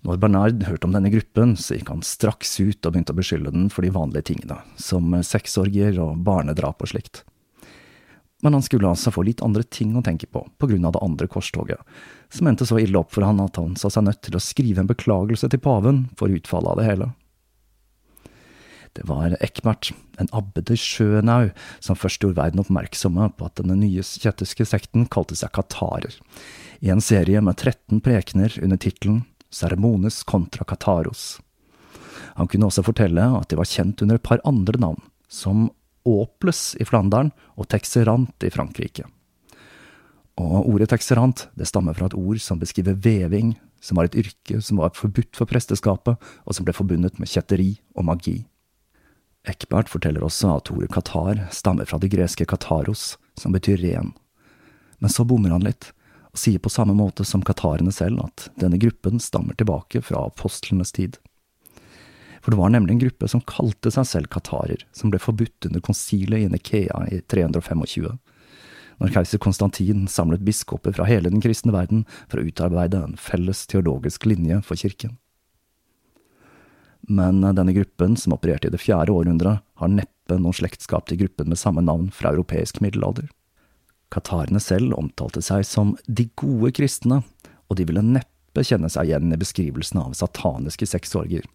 Når 0.04 0.20
Bernard 0.20 0.64
hørte 0.68 0.88
om 0.88 0.96
denne 0.96 1.12
gruppen, 1.12 1.56
så 1.56 1.78
gikk 1.78 1.92
han 1.94 2.04
straks 2.04 2.58
ut 2.60 2.84
og 2.84 2.92
begynte 2.92 3.16
å 3.16 3.20
beskylde 3.20 3.54
den 3.56 3.70
for 3.72 3.86
de 3.86 3.92
vanlige 3.96 4.34
tingene, 4.34 4.60
som 4.76 5.16
sexorgier 5.24 6.00
og 6.04 6.20
barnedrap 6.28 6.84
og 6.84 6.92
slikt. 6.92 7.24
Men 8.44 8.58
han 8.58 8.66
skulle 8.66 8.90
altså 8.90 9.14
få 9.16 9.24
litt 9.24 9.42
andre 9.46 9.64
ting 9.64 9.96
å 9.96 10.04
tenke 10.04 10.28
på, 10.28 10.44
på 10.60 10.68
grunn 10.68 10.84
av 10.84 10.98
det 10.98 11.04
andre 11.06 11.30
korstoget, 11.32 11.80
som 12.28 12.50
endte 12.52 12.68
så 12.68 12.82
ille 12.84 13.00
opp 13.00 13.16
for 13.16 13.24
han 13.24 13.40
at 13.40 13.56
han 13.60 13.78
så 13.80 13.92
seg 13.94 14.04
nødt 14.04 14.20
til 14.28 14.36
å 14.36 14.44
skrive 14.44 14.84
en 14.84 14.92
beklagelse 14.92 15.48
til 15.48 15.64
paven 15.64 16.10
for 16.20 16.32
utfallet 16.36 16.74
av 16.74 16.82
det 16.82 16.90
hele. 16.90 17.14
Det 18.94 19.08
var 19.10 19.34
Ekmart, 19.42 19.92
en 20.22 20.30
abbede 20.32 20.76
Schönau, 20.78 21.50
som 21.80 21.98
først 21.98 22.22
gjorde 22.22 22.38
verden 22.38 22.62
oppmerksomme 22.62 23.32
på 23.38 23.48
at 23.48 23.58
denne 23.58 23.78
nye 23.80 24.04
kjettiske 24.06 24.68
sekten 24.70 25.08
kalte 25.10 25.38
seg 25.40 25.54
katarer, 25.56 26.14
i 26.84 26.92
en 26.94 27.02
serie 27.02 27.42
med 27.42 27.58
13 27.58 28.04
prekener 28.06 28.54
under 28.62 28.78
tittelen 28.78 29.24
Ceremones 29.54 30.24
contra 30.24 30.66
Cataros. 30.66 31.40
Han 32.38 32.50
kunne 32.50 32.70
også 32.70 32.86
fortelle 32.86 33.26
at 33.38 33.50
de 33.50 33.58
var 33.58 33.70
kjent 33.70 34.02
under 34.06 34.18
et 34.20 34.26
par 34.26 34.42
andre 34.46 34.80
navn, 34.82 35.02
som 35.30 35.70
Åples 36.06 36.74
i 36.82 36.86
Flandern 36.86 37.32
og 37.56 37.70
Texerant 37.72 38.44
i 38.44 38.52
Frankrike. 38.52 39.06
Og 40.42 40.66
ordet 40.66 40.90
texerant 40.90 41.46
det 41.58 41.70
stammer 41.70 41.94
fra 41.94 42.10
et 42.10 42.18
ord 42.18 42.42
som 42.42 42.60
beskriver 42.62 42.98
veving, 42.98 43.54
som 43.84 44.00
var 44.00 44.10
et 44.10 44.18
yrke 44.18 44.62
som 44.64 44.82
var 44.82 44.96
forbudt 44.98 45.38
for 45.38 45.50
presteskapet, 45.50 46.18
og 46.18 46.56
som 46.56 46.66
ble 46.66 46.76
forbundet 46.76 47.20
med 47.22 47.30
kjetteri 47.30 47.76
og 47.94 48.08
magi. 48.10 48.42
Eckbert 49.44 49.90
forteller 49.92 50.24
også 50.24 50.54
at 50.56 50.72
ordet 50.72 50.92
Qatar 50.94 51.42
stammer 51.52 51.88
fra 51.88 52.00
det 52.00 52.14
greske 52.14 52.46
kataros, 52.48 53.18
som 53.36 53.52
betyr 53.52 53.82
ren. 53.82 54.14
Men 55.04 55.12
så 55.12 55.26
bommer 55.28 55.52
han 55.52 55.66
litt, 55.66 55.90
og 56.32 56.40
sier 56.40 56.62
på 56.64 56.72
samme 56.72 56.96
måte 56.96 57.26
som 57.28 57.44
katarene 57.44 57.92
selv 57.92 58.24
at 58.24 58.48
denne 58.60 58.80
gruppen 58.80 59.20
stammer 59.20 59.58
tilbake 59.60 60.02
fra 60.02 60.26
apostlenes 60.30 60.96
tid. 60.96 61.18
For 62.44 62.52
det 62.52 62.60
var 62.60 62.72
nemlig 62.72 62.96
en 62.96 63.02
gruppe 63.04 63.28
som 63.32 63.44
kalte 63.48 63.92
seg 63.92 64.08
selv 64.08 64.32
katarer, 64.32 64.86
som 64.96 65.12
ble 65.12 65.20
forbudt 65.20 65.68
under 65.68 65.84
konsilet 65.84 66.46
i 66.46 66.52
Nikea 66.52 67.04
i 67.12 67.20
325, 67.32 68.08
når 69.04 69.12
keiser 69.12 69.42
Konstantin 69.44 70.08
samlet 70.08 70.44
biskoper 70.48 70.96
fra 70.96 71.08
hele 71.10 71.32
den 71.32 71.44
kristne 71.44 71.76
verden 71.76 72.06
for 72.30 72.40
å 72.40 72.48
utarbeide 72.48 73.02
en 73.04 73.20
felles 73.20 73.66
teologisk 73.68 74.28
linje 74.30 74.62
for 74.64 74.80
kirken 74.80 75.18
men 77.10 77.42
denne 77.44 77.74
gruppen, 77.76 78.18
som 78.18 78.36
opererte 78.36 78.70
i 78.70 78.74
det 78.74 78.82
fjerde 78.82 79.12
århundret, 79.12 79.64
har 79.80 79.92
neppe 79.92 80.38
noen 80.40 80.56
slektskap 80.56 81.10
til 81.10 81.20
gruppen 81.24 81.52
med 81.52 81.60
samme 81.60 81.84
navn 81.84 82.10
fra 82.16 82.32
europeisk 82.32 82.80
middelalder. 82.84 83.28
Katarene 84.14 84.62
selv 84.62 84.94
omtalte 84.96 85.42
seg 85.44 85.66
som 85.68 85.96
de 86.08 86.30
gode 86.40 86.72
kristne, 86.78 87.24
og 87.68 87.80
de 87.80 87.88
ville 87.90 88.06
neppe 88.06 88.64
kjenne 88.64 88.92
seg 88.94 89.10
igjen 89.10 89.34
i 89.34 89.40
beskrivelsen 89.42 90.00
av 90.04 90.16
sataniske 90.18 90.88
sexorger, 90.88 91.48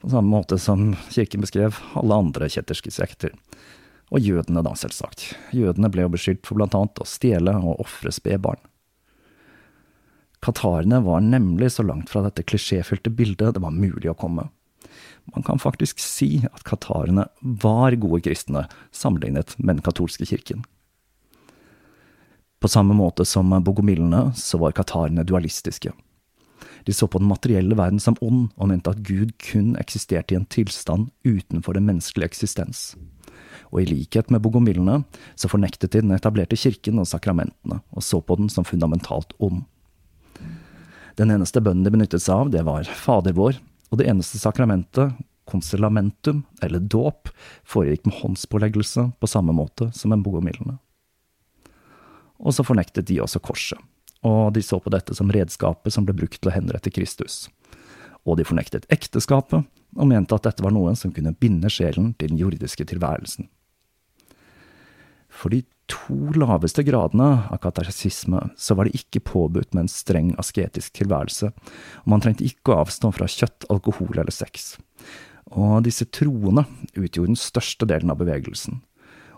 på 0.00 0.08
samme 0.08 0.32
måte 0.32 0.56
som 0.58 0.94
kirken 1.12 1.42
beskrev 1.44 1.76
alle 2.00 2.16
andre 2.22 2.48
kjetterske 2.48 2.92
sekter. 2.94 3.34
Og 4.10 4.24
jødene, 4.24 4.62
da, 4.64 4.72
selvsagt. 4.74 5.34
Jødene 5.54 5.90
ble 5.92 6.06
jo 6.06 6.12
beskyldt 6.14 6.48
for 6.48 6.58
blant 6.58 6.74
annet 6.74 7.02
å 7.02 7.06
stjele 7.06 7.52
og 7.60 7.82
ofre 7.84 8.10
spedbarn. 8.14 8.62
Katarene 10.40 11.02
var 11.04 11.20
nemlig 11.20 11.72
så 11.74 11.84
langt 11.84 12.08
fra 12.08 12.22
dette 12.24 12.44
klisjéfylte 12.48 13.12
bildet 13.12 13.54
det 13.56 13.62
var 13.62 13.76
mulig 13.76 14.08
å 14.08 14.16
komme. 14.16 14.48
Man 15.34 15.44
kan 15.46 15.60
faktisk 15.60 16.00
si 16.00 16.40
at 16.48 16.64
katarene 16.66 17.26
var 17.40 17.96
gode 18.00 18.22
kristne 18.24 18.64
sammenlignet 18.90 19.52
med 19.58 19.76
den 19.76 19.84
katolske 19.84 20.26
kirken. 20.26 20.64
På 22.60 22.68
samme 22.68 22.96
måte 22.96 23.24
som 23.24 23.52
bogomillene 23.64 24.30
så 24.36 24.58
var 24.60 24.76
katarene 24.76 25.24
dualistiske. 25.24 25.92
De 26.84 26.92
så 26.92 27.06
på 27.08 27.20
den 27.20 27.28
materielle 27.28 27.76
verden 27.76 28.00
som 28.00 28.16
ond, 28.24 28.50
og 28.56 28.68
mente 28.68 28.92
at 28.92 29.02
Gud 29.04 29.32
kun 29.40 29.74
eksisterte 29.80 30.34
i 30.34 30.38
en 30.40 30.48
tilstand 30.48 31.10
utenfor 31.24 31.76
den 31.76 31.86
menneskelige 31.88 32.32
eksistens. 32.32 32.94
Og 33.70 33.82
i 33.82 33.88
likhet 33.88 34.32
med 34.32 34.42
bogomillene 34.44 35.02
så 35.38 35.48
fornektet 35.52 35.92
de 35.92 36.02
den 36.04 36.16
etablerte 36.16 36.58
kirken 36.58 37.00
og 37.00 37.08
sakramentene, 37.08 37.80
og 37.92 38.04
så 38.04 38.20
på 38.20 38.36
den 38.40 38.48
som 38.52 38.66
fundamentalt 38.66 39.36
ond. 39.38 39.62
Den 41.18 41.32
eneste 41.34 41.62
bønnen 41.64 41.86
de 41.86 41.92
benyttet 41.94 42.22
seg 42.22 42.44
av, 42.44 42.52
det 42.52 42.62
var 42.66 42.86
Fader 42.86 43.34
vår, 43.36 43.58
og 43.90 43.98
det 43.98 44.06
eneste 44.10 44.38
sakramentet, 44.38 45.16
konsulamentum, 45.50 46.44
eller 46.62 46.78
dåp, 46.78 47.30
foregikk 47.66 48.06
med 48.06 48.20
håndspåleggelse 48.20 49.08
på 49.18 49.30
samme 49.30 49.54
måte 49.56 49.90
som 49.96 50.14
en 50.14 50.22
bogomillene. 50.22 50.76
Og 52.40 52.54
så 52.56 52.64
fornektet 52.64 53.08
de 53.10 53.18
også 53.20 53.42
korset, 53.42 53.80
og 54.24 54.54
de 54.54 54.62
så 54.64 54.78
på 54.80 54.92
dette 54.94 55.16
som 55.16 55.30
redskapet 55.32 55.92
som 55.92 56.06
ble 56.06 56.14
brukt 56.16 56.38
til 56.40 56.52
å 56.52 56.54
henrette 56.54 56.92
Kristus. 56.94 57.48
Og 58.24 58.38
de 58.38 58.46
fornektet 58.46 58.86
ekteskapet, 58.92 59.66
og 59.96 60.06
mente 60.06 60.36
at 60.36 60.46
dette 60.46 60.62
var 60.62 60.74
noe 60.74 60.94
som 60.96 61.12
kunne 61.12 61.34
binde 61.34 61.70
sjelen 61.72 62.12
til 62.20 62.30
den 62.30 62.40
jordiske 62.40 62.86
tilværelsen. 62.86 63.48
For 65.30 65.52
de 65.54 65.62
to 65.90 66.32
laveste 66.38 66.84
gradene 66.86 67.28
av 67.50 67.58
katarsisme 67.62 68.42
så 68.58 68.76
var 68.78 68.86
det 68.86 69.00
ikke 69.00 69.22
påbudt 69.26 69.74
med 69.74 69.86
en 69.86 69.90
streng 69.90 70.30
asketisk 70.38 70.94
tilværelse, 71.00 71.50
og 72.04 72.10
man 72.10 72.22
trengte 72.22 72.46
ikke 72.46 72.74
å 72.74 72.82
avstå 72.84 73.10
fra 73.16 73.28
kjøtt, 73.30 73.66
alkohol 73.72 74.18
eller 74.18 74.34
sex. 74.34 74.76
Og 75.50 75.82
disse 75.86 76.06
troende 76.14 76.66
utgjorde 76.94 77.32
den 77.32 77.40
største 77.40 77.88
delen 77.90 78.12
av 78.12 78.20
bevegelsen, 78.22 78.82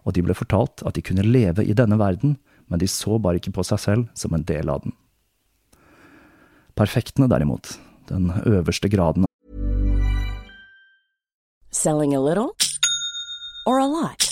og 0.05 0.17
de 0.17 0.25
ble 0.25 0.37
fortalt 0.37 0.85
at 0.85 0.97
de 0.99 1.05
kunne 1.05 1.25
leve 1.25 1.65
i 1.65 1.77
denne 1.77 1.97
verden, 2.01 2.37
men 2.69 2.81
de 2.81 2.89
så 2.89 3.19
bare 3.21 3.41
ikke 3.41 3.55
på 3.57 3.65
seg 3.69 3.81
selv 3.81 4.09
som 4.19 4.35
en 4.37 4.45
del 4.49 4.73
av 4.73 4.85
den. 4.85 4.97
Perfektene, 6.77 7.29
derimot, 7.29 7.77
den 8.09 8.33
øverste 8.49 8.89
graden 8.93 9.29
Selling 11.73 12.15
a 12.15 12.21
little 12.21 12.55
or 13.67 13.79
a 13.81 13.87
lot? 13.87 14.32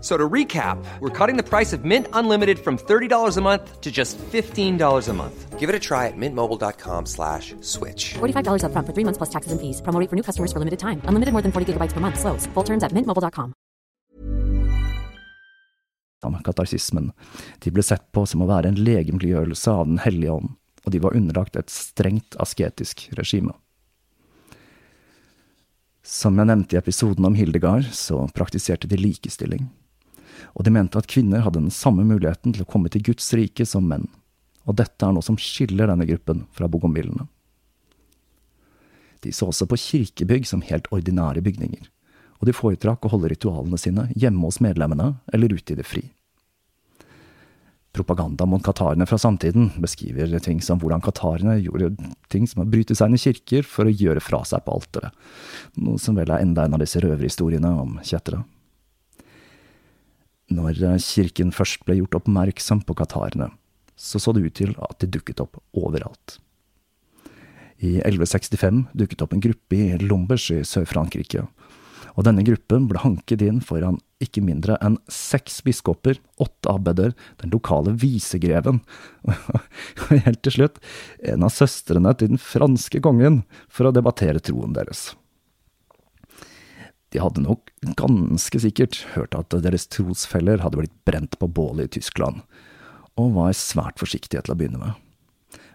So 0.00 0.16
to 0.16 0.28
recap, 0.28 0.78
we're 1.00 1.10
cutting 1.10 1.36
the 1.36 1.42
price 1.42 1.72
of 1.72 1.84
Mint 1.84 2.06
Unlimited 2.12 2.58
from 2.60 2.78
$30 2.78 3.36
a 3.36 3.40
month 3.40 3.80
to 3.80 3.90
just 3.90 4.16
$15 4.18 5.08
a 5.08 5.12
month. 5.12 5.58
Give 5.58 5.68
it 5.68 5.74
a 5.74 5.80
try 5.80 6.06
at 6.06 6.16
mintmobile.com 6.16 7.06
slash 7.06 7.56
switch. 7.62 8.14
$45 8.14 8.62
upfront 8.62 8.86
for 8.86 8.94
three 8.94 9.04
months 9.04 9.18
plus 9.18 9.30
taxes 9.30 9.50
and 9.50 9.60
fees. 9.60 9.82
Promo 9.82 9.98
rate 9.98 10.08
for 10.08 10.14
new 10.14 10.22
customers 10.22 10.52
for 10.52 10.60
limited 10.60 10.78
time. 10.78 11.02
Unlimited 11.10 11.32
more 11.32 11.42
than 11.42 11.50
40 11.50 11.72
gigabytes 11.72 11.94
per 11.94 12.00
month. 12.00 12.20
Slows. 12.20 12.46
Full 12.54 12.64
terms 12.64 12.84
at 12.84 12.92
mintmobile.com. 12.92 13.54
katarsismen. 16.48 17.12
De 17.58 17.70
ble 17.70 17.82
sett 17.82 18.12
på 18.12 18.24
som 18.26 18.42
å 18.42 18.48
være 18.48 18.70
en 18.70 18.78
legemliggjørelse 18.78 19.70
av 19.70 19.86
Den 19.86 19.98
hellige 20.02 20.36
ånd, 20.38 20.54
og 20.84 20.92
de 20.94 21.00
var 21.02 21.16
underlagt 21.16 21.56
et 21.56 21.70
strengt 21.70 22.38
asketisk 22.38 23.08
regime. 23.18 23.52
Som 26.02 26.38
jeg 26.38 26.48
nevnte 26.48 26.76
i 26.76 26.78
episoden 26.78 27.26
om 27.28 27.34
Hildegard, 27.36 27.90
så 27.92 28.22
praktiserte 28.32 28.88
de 28.88 28.96
likestilling. 28.96 29.68
Og 30.54 30.64
de 30.66 30.72
mente 30.74 30.98
at 31.00 31.08
kvinner 31.10 31.44
hadde 31.44 31.60
den 31.60 31.74
samme 31.74 32.04
muligheten 32.06 32.54
til 32.54 32.64
å 32.64 32.68
komme 32.68 32.90
til 32.92 33.04
Guds 33.10 33.30
rike 33.36 33.66
som 33.68 33.88
menn. 33.88 34.08
Og 34.68 34.76
dette 34.78 35.04
er 35.04 35.14
noe 35.16 35.24
som 35.24 35.38
skiller 35.40 35.88
denne 35.88 36.06
gruppen 36.08 36.44
fra 36.52 36.68
bogomillene. 36.68 37.26
De 39.24 39.32
så 39.34 39.48
også 39.50 39.66
på 39.66 39.78
kirkebygg 39.82 40.46
som 40.46 40.62
helt 40.62 40.86
ordinære 40.94 41.42
bygninger, 41.42 41.88
og 42.38 42.46
de 42.46 42.54
foretrakk 42.54 43.06
å 43.06 43.10
holde 43.16 43.32
ritualene 43.32 43.80
sine 43.80 44.06
hjemme 44.14 44.46
hos 44.46 44.60
medlemmene 44.62 45.16
eller 45.34 45.56
ute 45.56 45.74
i 45.74 45.78
det 45.80 45.86
fri. 45.88 46.04
Propaganda 47.98 48.46
mot 48.46 48.62
katarene 48.62 49.08
fra 49.08 49.18
samtiden 49.18 49.72
beskriver 49.82 50.36
ting 50.44 50.60
som 50.62 50.78
hvordan 50.78 51.02
katarene 51.02 51.56
gjorde 51.64 51.90
ting 52.30 52.44
som 52.46 52.62
å 52.62 52.68
bryte 52.68 52.94
seg 52.94 53.10
inn 53.10 53.18
i 53.18 53.22
kirker 53.22 53.66
for 53.66 53.88
å 53.88 53.94
gjøre 53.94 54.22
fra 54.22 54.44
seg 54.46 54.62
på 54.62 54.76
alteret, 54.76 55.16
noe 55.80 55.98
som 55.98 56.14
vel 56.18 56.30
er 56.30 56.44
enda 56.44 56.68
en 56.68 56.76
av 56.76 56.84
disse 56.84 57.02
røverhistoriene 57.02 57.72
om 57.80 57.98
kjettere. 58.06 58.44
Når 60.48 60.80
kirken 61.04 61.52
først 61.52 61.84
ble 61.84 61.98
gjort 61.98 62.22
oppmerksom 62.22 62.80
på 62.88 62.96
katarene, 62.96 63.50
så 63.98 64.20
så 64.22 64.32
det 64.32 64.46
ut 64.46 64.56
til 64.56 64.76
at 64.80 65.00
de 65.02 65.10
dukket 65.18 65.42
opp 65.44 65.58
overalt. 65.76 66.38
I 67.78 67.98
1165 68.00 68.86
dukket 68.96 69.22
opp 69.22 69.34
en 69.34 69.42
gruppe 69.44 69.76
i 69.76 69.98
Lombers 70.02 70.48
i 70.54 70.62
Sør-Frankrike, 70.66 71.44
og 72.18 72.24
denne 72.26 72.42
gruppen 72.42 72.88
ble 72.90 72.98
hanket 72.98 73.44
inn 73.46 73.60
foran 73.62 74.00
ikke 74.24 74.42
mindre 74.42 74.74
enn 74.82 74.96
seks 75.12 75.60
biskoper, 75.62 76.18
åtte 76.42 76.72
abbeder, 76.72 77.12
den 77.38 77.52
lokale 77.54 77.92
visegreven, 77.94 78.80
og 79.28 80.24
helt 80.26 80.42
til 80.42 80.56
slutt 80.56 80.80
en 81.22 81.46
av 81.46 81.54
søstrene 81.54 82.16
til 82.18 82.32
den 82.32 82.42
franske 82.42 83.02
kongen, 83.04 83.44
for 83.70 83.86
å 83.86 83.94
debattere 83.94 84.42
troen 84.42 84.74
deres. 84.74 85.12
De 87.18 87.24
hadde 87.24 87.42
nok 87.42 87.72
ganske 87.98 88.62
sikkert 88.62 89.00
hørt 89.16 89.34
at 89.34 89.50
deres 89.64 89.88
trosfeller 89.90 90.62
hadde 90.62 90.78
blitt 90.78 90.94
brent 91.08 91.34
på 91.42 91.50
bålet 91.50 91.90
i 91.90 91.98
Tyskland, 91.98 92.44
og 93.18 93.34
var 93.34 93.58
svært 93.58 93.98
forsiktige 93.98 94.44
til 94.46 94.54
å 94.54 94.58
begynne 94.60 94.78
med 94.78 94.94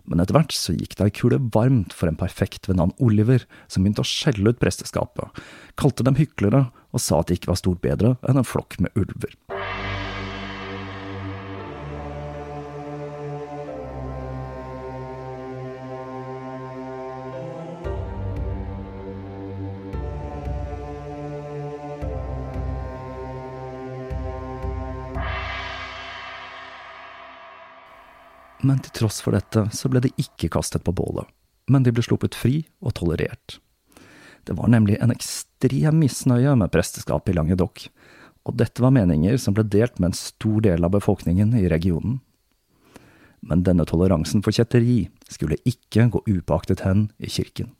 men 0.09 0.19
etter 0.19 0.35
hvert 0.35 0.53
så 0.55 0.75
gikk 0.75 0.97
det 0.99 1.05
ei 1.05 1.13
kule 1.15 1.39
varmt 1.55 1.93
for 1.95 2.09
en 2.09 2.19
perfekt 2.19 2.67
ved 2.67 2.79
navn 2.79 2.93
Oliver, 3.03 3.45
som 3.71 3.85
begynte 3.85 4.03
å 4.03 4.07
skjelle 4.07 4.51
ut 4.51 4.59
presteskapet, 4.59 5.43
kalte 5.79 6.05
dem 6.05 6.17
hyklere 6.19 6.65
og 6.93 7.01
sa 7.01 7.21
at 7.21 7.31
de 7.31 7.37
ikke 7.39 7.51
var 7.53 7.61
stort 7.61 7.81
bedre 7.83 8.15
enn 8.27 8.39
en 8.39 8.47
flokk 8.47 8.77
med 8.83 8.93
ulver. 8.99 9.31
Tross 28.95 29.21
for 29.23 29.35
dette 29.35 29.67
så 29.75 29.91
ble 29.91 30.03
de 30.03 30.13
ikke 30.21 30.51
kastet 30.53 30.83
på 30.85 30.93
bålet, 30.95 31.27
men 31.71 31.85
de 31.85 31.93
ble 31.93 32.03
sluppet 32.05 32.37
fri 32.37 32.63
og 32.83 32.95
tolerert. 32.99 33.59
Det 34.43 34.57
var 34.57 34.71
nemlig 34.71 34.97
en 34.99 35.13
ekstrem 35.13 36.01
misnøye 36.01 36.55
med 36.59 36.71
presteskapet 36.73 37.31
i 37.31 37.37
Languedoc, 37.37 37.87
og 38.43 38.57
dette 38.59 38.83
var 38.83 38.91
meninger 38.95 39.37
som 39.39 39.55
ble 39.55 39.63
delt 39.63 40.01
med 40.01 40.11
en 40.11 40.19
stor 40.19 40.59
del 40.65 40.83
av 40.83 40.91
befolkningen 40.95 41.55
i 41.55 41.69
regionen. 41.71 42.19
Men 43.43 43.63
denne 43.63 43.85
toleransen 43.87 44.43
for 44.43 44.55
kjetteri 44.55 45.07
skulle 45.31 45.59
ikke 45.67 46.09
gå 46.11 46.23
upåaktet 46.27 46.83
hen 46.83 47.09
i 47.19 47.31
kirken. 47.31 47.71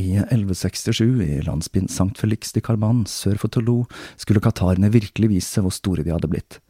I 0.00 0.14
1167, 0.22 1.02
i 1.20 1.42
landsbyen 1.44 1.90
Sankt 1.90 2.22
Felix 2.22 2.54
de 2.54 2.62
Carman 2.64 3.02
sør 3.10 3.36
for 3.42 3.52
Toulouse, 3.52 3.90
skulle 4.16 4.42
katarene 4.42 4.92
virkelig 4.94 5.28
vise 5.34 5.62
hvor 5.62 5.74
store 5.74 6.06
de 6.06 6.14
hadde 6.14 6.30
blitt 6.30 6.60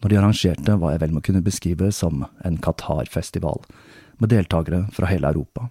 når 0.00 0.12
de 0.12 0.18
arrangerte 0.20 0.76
hva 0.80 0.94
jeg 0.94 1.02
vel 1.02 1.12
må 1.16 1.22
kunne 1.24 1.44
beskrive 1.44 1.90
som 1.92 2.24
en 2.44 2.56
Qatar-festival, 2.62 3.60
med 4.20 4.32
deltakere 4.32 4.86
fra 4.92 5.08
hele 5.10 5.28
Europa. 5.32 5.68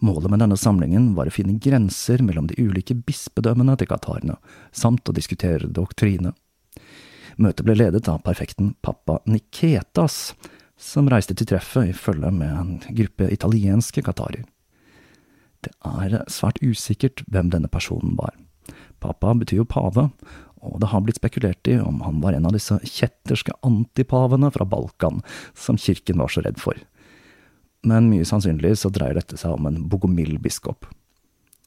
Målet 0.00 0.30
med 0.32 0.40
denne 0.40 0.56
samlingen 0.56 1.10
var 1.16 1.28
å 1.28 1.32
finne 1.34 1.58
grenser 1.60 2.22
mellom 2.24 2.46
de 2.48 2.56
ulike 2.56 2.96
bispedømmene 2.96 3.74
til 3.76 3.90
qatarene, 3.90 4.38
samt 4.72 5.08
å 5.08 5.16
diskutere 5.16 5.68
doktrine. 5.68 6.32
Møtet 7.40 7.66
ble 7.66 7.76
ledet 7.76 8.08
av 8.08 8.22
perfekten 8.24 8.72
pappa 8.84 9.18
Niketas, 9.28 10.32
som 10.80 11.08
reiste 11.12 11.36
til 11.36 11.50
treffet 11.52 11.90
i 11.90 11.96
følge 11.96 12.32
med 12.32 12.48
en 12.48 12.72
gruppe 12.96 13.28
italienske 13.28 14.04
qatarer. 14.04 14.46
Det 15.60 15.74
er 15.84 16.22
svært 16.32 16.62
usikkert 16.64 17.20
hvem 17.28 17.52
denne 17.52 17.68
personen 17.68 18.16
var. 18.16 18.32
Pappa 19.00 19.34
betyr 19.36 19.60
jo 19.60 19.68
pave, 19.68 20.06
og 20.60 20.80
det 20.82 20.90
har 20.92 21.02
blitt 21.04 21.20
spekulert 21.20 21.68
i 21.70 21.78
om 21.80 22.02
han 22.04 22.20
var 22.24 22.36
en 22.36 22.46
av 22.48 22.54
disse 22.56 22.76
kjetterske 22.84 23.54
antipavene 23.66 24.50
fra 24.52 24.66
Balkan 24.68 25.22
som 25.56 25.78
kirken 25.80 26.20
var 26.20 26.32
så 26.32 26.44
redd 26.44 26.60
for. 26.60 26.76
Men 27.86 28.10
mye 28.10 28.26
sannsynlig 28.28 28.74
så 28.80 28.90
dreier 28.92 29.16
dette 29.16 29.38
seg 29.40 29.56
om 29.56 29.68
en 29.70 29.80
bogomil-biskop. 29.88 30.88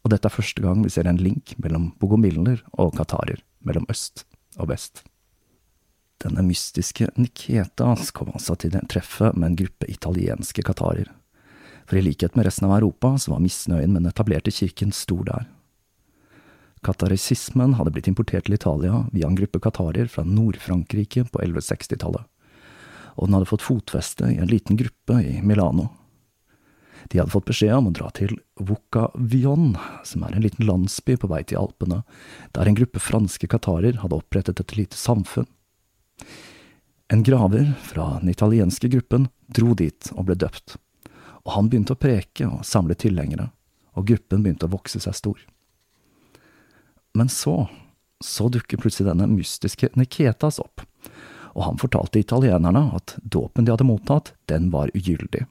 Og 0.03 0.11
dette 0.11 0.29
er 0.29 0.35
første 0.35 0.61
gang 0.61 0.83
vi 0.83 0.91
ser 0.93 1.07
en 1.09 1.21
link 1.21 1.55
mellom 1.63 1.89
bogomiller 2.01 2.61
og 2.77 2.93
katarer, 2.99 3.41
mellom 3.65 3.87
øst 3.89 4.27
og 4.59 4.69
vest. 4.69 5.01
Denne 6.23 6.43
mystiske 6.45 7.09
Niketas 7.17 8.13
kom 8.15 8.29
altså 8.35 8.55
til 8.59 8.75
treffet 8.91 9.35
med 9.35 9.49
en 9.49 9.59
gruppe 9.63 9.89
italienske 9.91 10.63
katarer. 10.63 11.09
For 11.89 11.99
i 11.99 12.03
likhet 12.05 12.37
med 12.37 12.47
resten 12.47 12.69
av 12.69 12.77
Europa 12.77 13.15
så 13.19 13.33
var 13.33 13.43
misnøyen 13.43 13.91
med 13.91 14.03
den 14.03 14.13
etablerte 14.13 14.53
kirken 14.53 14.93
stor 14.95 15.25
der, 15.27 15.49
Katarisismen 16.83 17.77
hadde 17.79 17.93
blitt 17.95 18.09
importert 18.11 18.47
til 18.47 18.57
Italia 18.57 19.05
via 19.15 19.29
en 19.29 19.37
gruppe 19.39 19.61
qatarier 19.63 20.09
fra 20.11 20.25
Nord-Frankrike 20.27 21.25
på 21.31 21.41
1160-tallet, 21.41 22.25
og 23.15 23.27
den 23.27 23.37
hadde 23.37 23.49
fått 23.49 23.65
fotfeste 23.65 24.29
i 24.33 24.39
en 24.41 24.51
liten 24.51 24.79
gruppe 24.79 25.19
i 25.23 25.37
Milano. 25.45 25.89
De 27.11 27.19
hadde 27.19 27.33
fått 27.33 27.49
beskjed 27.49 27.75
om 27.75 27.89
å 27.89 27.95
dra 27.95 28.09
til 28.15 28.35
Vucavion, 28.59 29.73
som 30.07 30.23
er 30.23 30.35
en 30.35 30.45
liten 30.45 30.67
landsby 30.67 31.17
på 31.19 31.29
vei 31.31 31.41
til 31.47 31.59
Alpene, 31.59 32.01
der 32.55 32.69
en 32.69 32.77
gruppe 32.77 33.01
franske 33.03 33.49
qatarier 33.51 33.99
hadde 34.03 34.19
opprettet 34.19 34.61
et 34.63 34.75
lite 34.77 34.99
samfunn. 34.99 35.49
En 37.11 37.23
graver 37.23 37.73
fra 37.83 38.17
den 38.21 38.31
italienske 38.31 38.89
gruppen 38.89 39.27
dro 39.51 39.75
dit 39.77 40.11
og 40.15 40.29
ble 40.29 40.37
døpt, 40.39 40.77
og 41.43 41.55
han 41.57 41.67
begynte 41.69 41.95
å 41.95 41.99
preke 41.99 42.47
og 42.47 42.63
samle 42.67 42.95
tilhengere, 42.97 43.51
og 43.93 44.07
gruppen 44.09 44.45
begynte 44.45 44.69
å 44.69 44.73
vokse 44.73 45.03
seg 45.03 45.19
stor. 45.19 45.43
Men 47.13 47.29
så, 47.29 47.67
så 48.23 48.49
dukker 48.49 48.81
plutselig 48.81 49.11
denne 49.11 49.29
mystiske 49.29 49.91
Niketas 49.99 50.59
opp, 50.63 50.81
og 51.53 51.65
han 51.67 51.81
fortalte 51.81 52.21
italienerne 52.21 52.87
at 52.97 53.15
dåpen 53.21 53.67
de 53.67 53.73
hadde 53.73 53.85
mottatt, 53.85 54.33
den 54.49 54.71
var 54.73 54.93
ugyldig. 54.97 55.45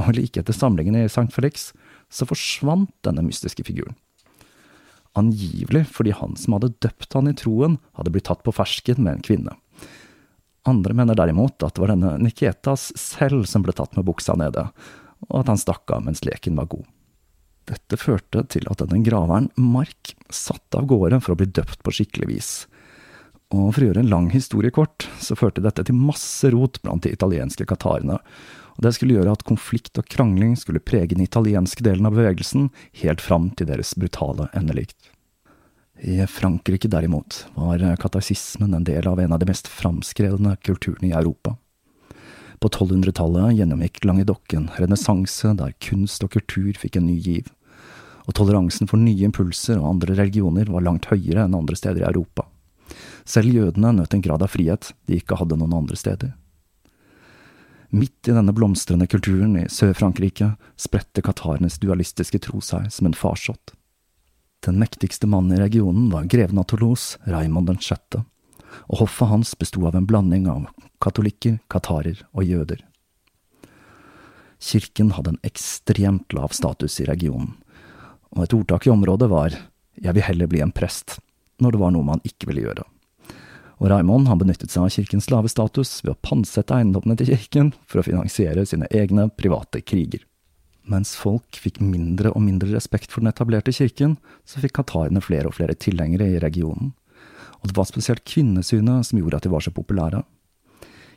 Og 0.00 0.14
like 0.16 0.40
etter 0.40 0.56
samlingen 0.56 0.96
i 0.96 1.04
St. 1.04 1.28
Felix, 1.34 1.70
så 2.08 2.24
forsvant 2.28 2.92
denne 3.04 3.24
mystiske 3.26 3.64
figuren. 3.68 3.98
Angivelig 5.18 5.84
fordi 5.92 6.14
han 6.16 6.38
som 6.40 6.56
hadde 6.56 6.72
døpt 6.80 7.12
han 7.12 7.28
i 7.28 7.36
troen, 7.36 7.76
hadde 7.98 8.14
blitt 8.14 8.30
tatt 8.30 8.40
på 8.46 8.54
fersken 8.56 9.02
med 9.04 9.18
en 9.18 9.26
kvinne. 9.26 9.56
Andre 10.68 10.94
mener 10.96 11.18
derimot 11.18 11.60
at 11.66 11.74
det 11.74 11.82
var 11.82 11.92
denne 11.92 12.14
Niketas 12.22 12.92
selv 12.96 13.44
som 13.50 13.64
ble 13.66 13.74
tatt 13.76 13.96
med 13.98 14.06
buksa 14.08 14.38
nede, 14.38 14.70
og 15.28 15.42
at 15.42 15.52
han 15.52 15.60
stakk 15.60 15.92
av 15.92 16.06
mens 16.06 16.24
leken 16.24 16.56
var 16.56 16.70
god. 16.72 16.86
Dette 17.70 17.98
førte 18.00 18.42
til 18.50 18.66
at 18.70 18.82
denne 18.82 19.04
graveren, 19.06 19.48
Mark, 19.54 20.14
satte 20.32 20.80
av 20.80 20.88
gårde 20.90 21.20
for 21.22 21.34
å 21.34 21.38
bli 21.38 21.46
døpt 21.46 21.82
på 21.84 21.94
skikkelig 21.94 22.28
vis. 22.30 22.50
Og 23.52 23.68
for 23.74 23.84
å 23.84 23.90
gjøre 23.90 24.02
en 24.02 24.10
lang 24.10 24.28
historie 24.32 24.72
kort, 24.74 25.06
så 25.20 25.36
førte 25.38 25.62
dette 25.62 25.84
til 25.86 25.98
masse 25.98 26.48
rot 26.50 26.80
blant 26.82 27.04
de 27.04 27.12
italienske 27.12 27.66
katarene, 27.68 28.18
og 28.72 28.84
det 28.86 28.94
skulle 28.96 29.18
gjøre 29.18 29.34
at 29.36 29.44
konflikt 29.44 29.98
og 30.00 30.08
krangling 30.08 30.54
skulle 30.56 30.80
prege 30.80 31.12
den 31.12 31.26
italienske 31.26 31.84
delen 31.84 32.08
av 32.08 32.16
bevegelsen 32.16 32.70
helt 33.02 33.20
fram 33.20 33.50
til 33.58 33.68
deres 33.68 33.92
brutale 34.00 34.48
endelikt. 34.56 35.12
I 36.02 36.24
Frankrike 36.26 36.88
derimot 36.90 37.44
var 37.54 37.84
katarsismen 38.00 38.72
en 38.74 38.86
del 38.88 39.06
av 39.06 39.20
en 39.20 39.36
av 39.36 39.42
de 39.42 39.46
mest 39.52 39.68
framskredne 39.70 40.56
kulturene 40.64 41.12
i 41.12 41.14
Europa. 41.14 41.54
På 42.62 42.68
1200-tallet 42.68 43.56
gjennomgikk 43.58 44.04
Langedokken 44.04 44.68
en 44.68 44.74
renessanse 44.78 45.50
der 45.58 45.72
kunst 45.82 46.22
og 46.22 46.30
kultur 46.36 46.76
fikk 46.78 47.00
en 47.00 47.08
ny 47.08 47.16
giv, 47.18 47.48
og 48.22 48.36
toleransen 48.38 48.86
for 48.86 49.02
nye 49.02 49.26
impulser 49.26 49.80
og 49.80 49.88
andre 49.96 50.14
religioner 50.14 50.70
var 50.70 50.84
langt 50.86 51.08
høyere 51.10 51.42
enn 51.42 51.56
andre 51.58 51.74
steder 51.74 52.04
i 52.04 52.06
Europa. 52.12 52.46
Selv 53.26 53.50
jødene 53.50 53.90
nøt 53.96 54.14
en 54.14 54.22
grad 54.22 54.46
av 54.46 54.54
frihet 54.54 54.92
de 55.10 55.18
ikke 55.18 55.40
hadde 55.40 55.58
noen 55.58 55.74
andre 55.80 55.98
steder. 55.98 56.36
Midt 57.90 58.30
i 58.30 58.36
denne 58.38 58.54
blomstrende 58.54 59.10
kulturen 59.10 59.58
i 59.58 59.66
Sør-Frankrike 59.66 60.54
spredte 60.78 61.24
katarenes 61.26 61.82
dualistiske 61.82 62.38
tro 62.46 62.62
seg 62.62 62.86
som 62.94 63.10
en 63.10 63.18
farsott. 63.18 63.74
Den 64.62 64.78
mektigste 64.78 65.26
mannen 65.26 65.58
i 65.58 65.60
regionen 65.60 66.12
var 66.14 66.30
greven 66.30 66.62
av 66.62 66.70
Toulouse, 66.70 67.18
Raymond 67.26 67.72
den 67.72 67.82
sjette, 67.82 68.22
og 68.88 69.02
hoffet 69.02 69.30
hans 69.30 69.52
besto 69.58 69.84
av 69.88 69.96
en 69.98 70.06
blanding 70.08 70.48
av 70.50 70.68
katolikker, 71.02 71.58
katarer 71.72 72.22
og 72.32 72.46
jøder. 72.46 72.80
Kirken 74.62 75.12
hadde 75.16 75.34
en 75.34 75.42
ekstremt 75.46 76.32
lav 76.36 76.54
status 76.54 77.00
i 77.02 77.08
regionen, 77.08 77.56
og 78.32 78.46
et 78.46 78.56
ordtak 78.56 78.86
i 78.86 78.94
området 78.94 79.28
var 79.32 79.58
jeg 80.02 80.16
vil 80.16 80.24
heller 80.24 80.48
bli 80.48 80.62
en 80.64 80.72
prest, 80.72 81.18
når 81.60 81.74
det 81.74 81.82
var 81.82 81.92
noe 81.94 82.06
man 82.06 82.22
ikke 82.26 82.48
ville 82.48 82.64
gjøre 82.64 82.86
og 83.82 83.90
Raymond 83.90 84.28
han 84.30 84.38
benyttet 84.38 84.70
seg 84.70 84.84
av 84.84 84.92
kirkens 84.94 85.26
lave 85.32 85.50
status 85.50 85.96
ved 86.04 86.14
å 86.14 86.20
pantsette 86.22 86.76
eiendommene 86.76 87.16
til 87.18 87.32
kirken 87.32 87.72
for 87.82 87.98
å 87.98 88.06
finansiere 88.06 88.62
sine 88.68 88.86
egne 88.94 89.26
private 89.34 89.82
kriger. 89.82 90.22
Mens 90.86 91.16
folk 91.18 91.58
fikk 91.58 91.80
mindre 91.82 92.30
og 92.30 92.44
mindre 92.44 92.70
respekt 92.76 93.10
for 93.10 93.22
den 93.22 93.32
etablerte 93.32 93.74
kirken, 93.74 94.16
så 94.46 94.62
fikk 94.62 94.76
katarene 94.78 95.22
flere 95.22 95.50
og 95.50 95.56
flere 95.58 95.74
tilhengere 95.74 96.28
i 96.30 96.38
regionen, 96.42 96.92
og 97.62 97.70
det 97.70 97.76
var 97.78 97.86
spesielt 97.86 98.24
kvinnesynet 98.26 99.06
som 99.06 99.18
gjorde 99.20 99.38
at 99.38 99.46
de 99.46 99.52
var 99.52 99.62
så 99.62 99.72
populære. 99.74 100.24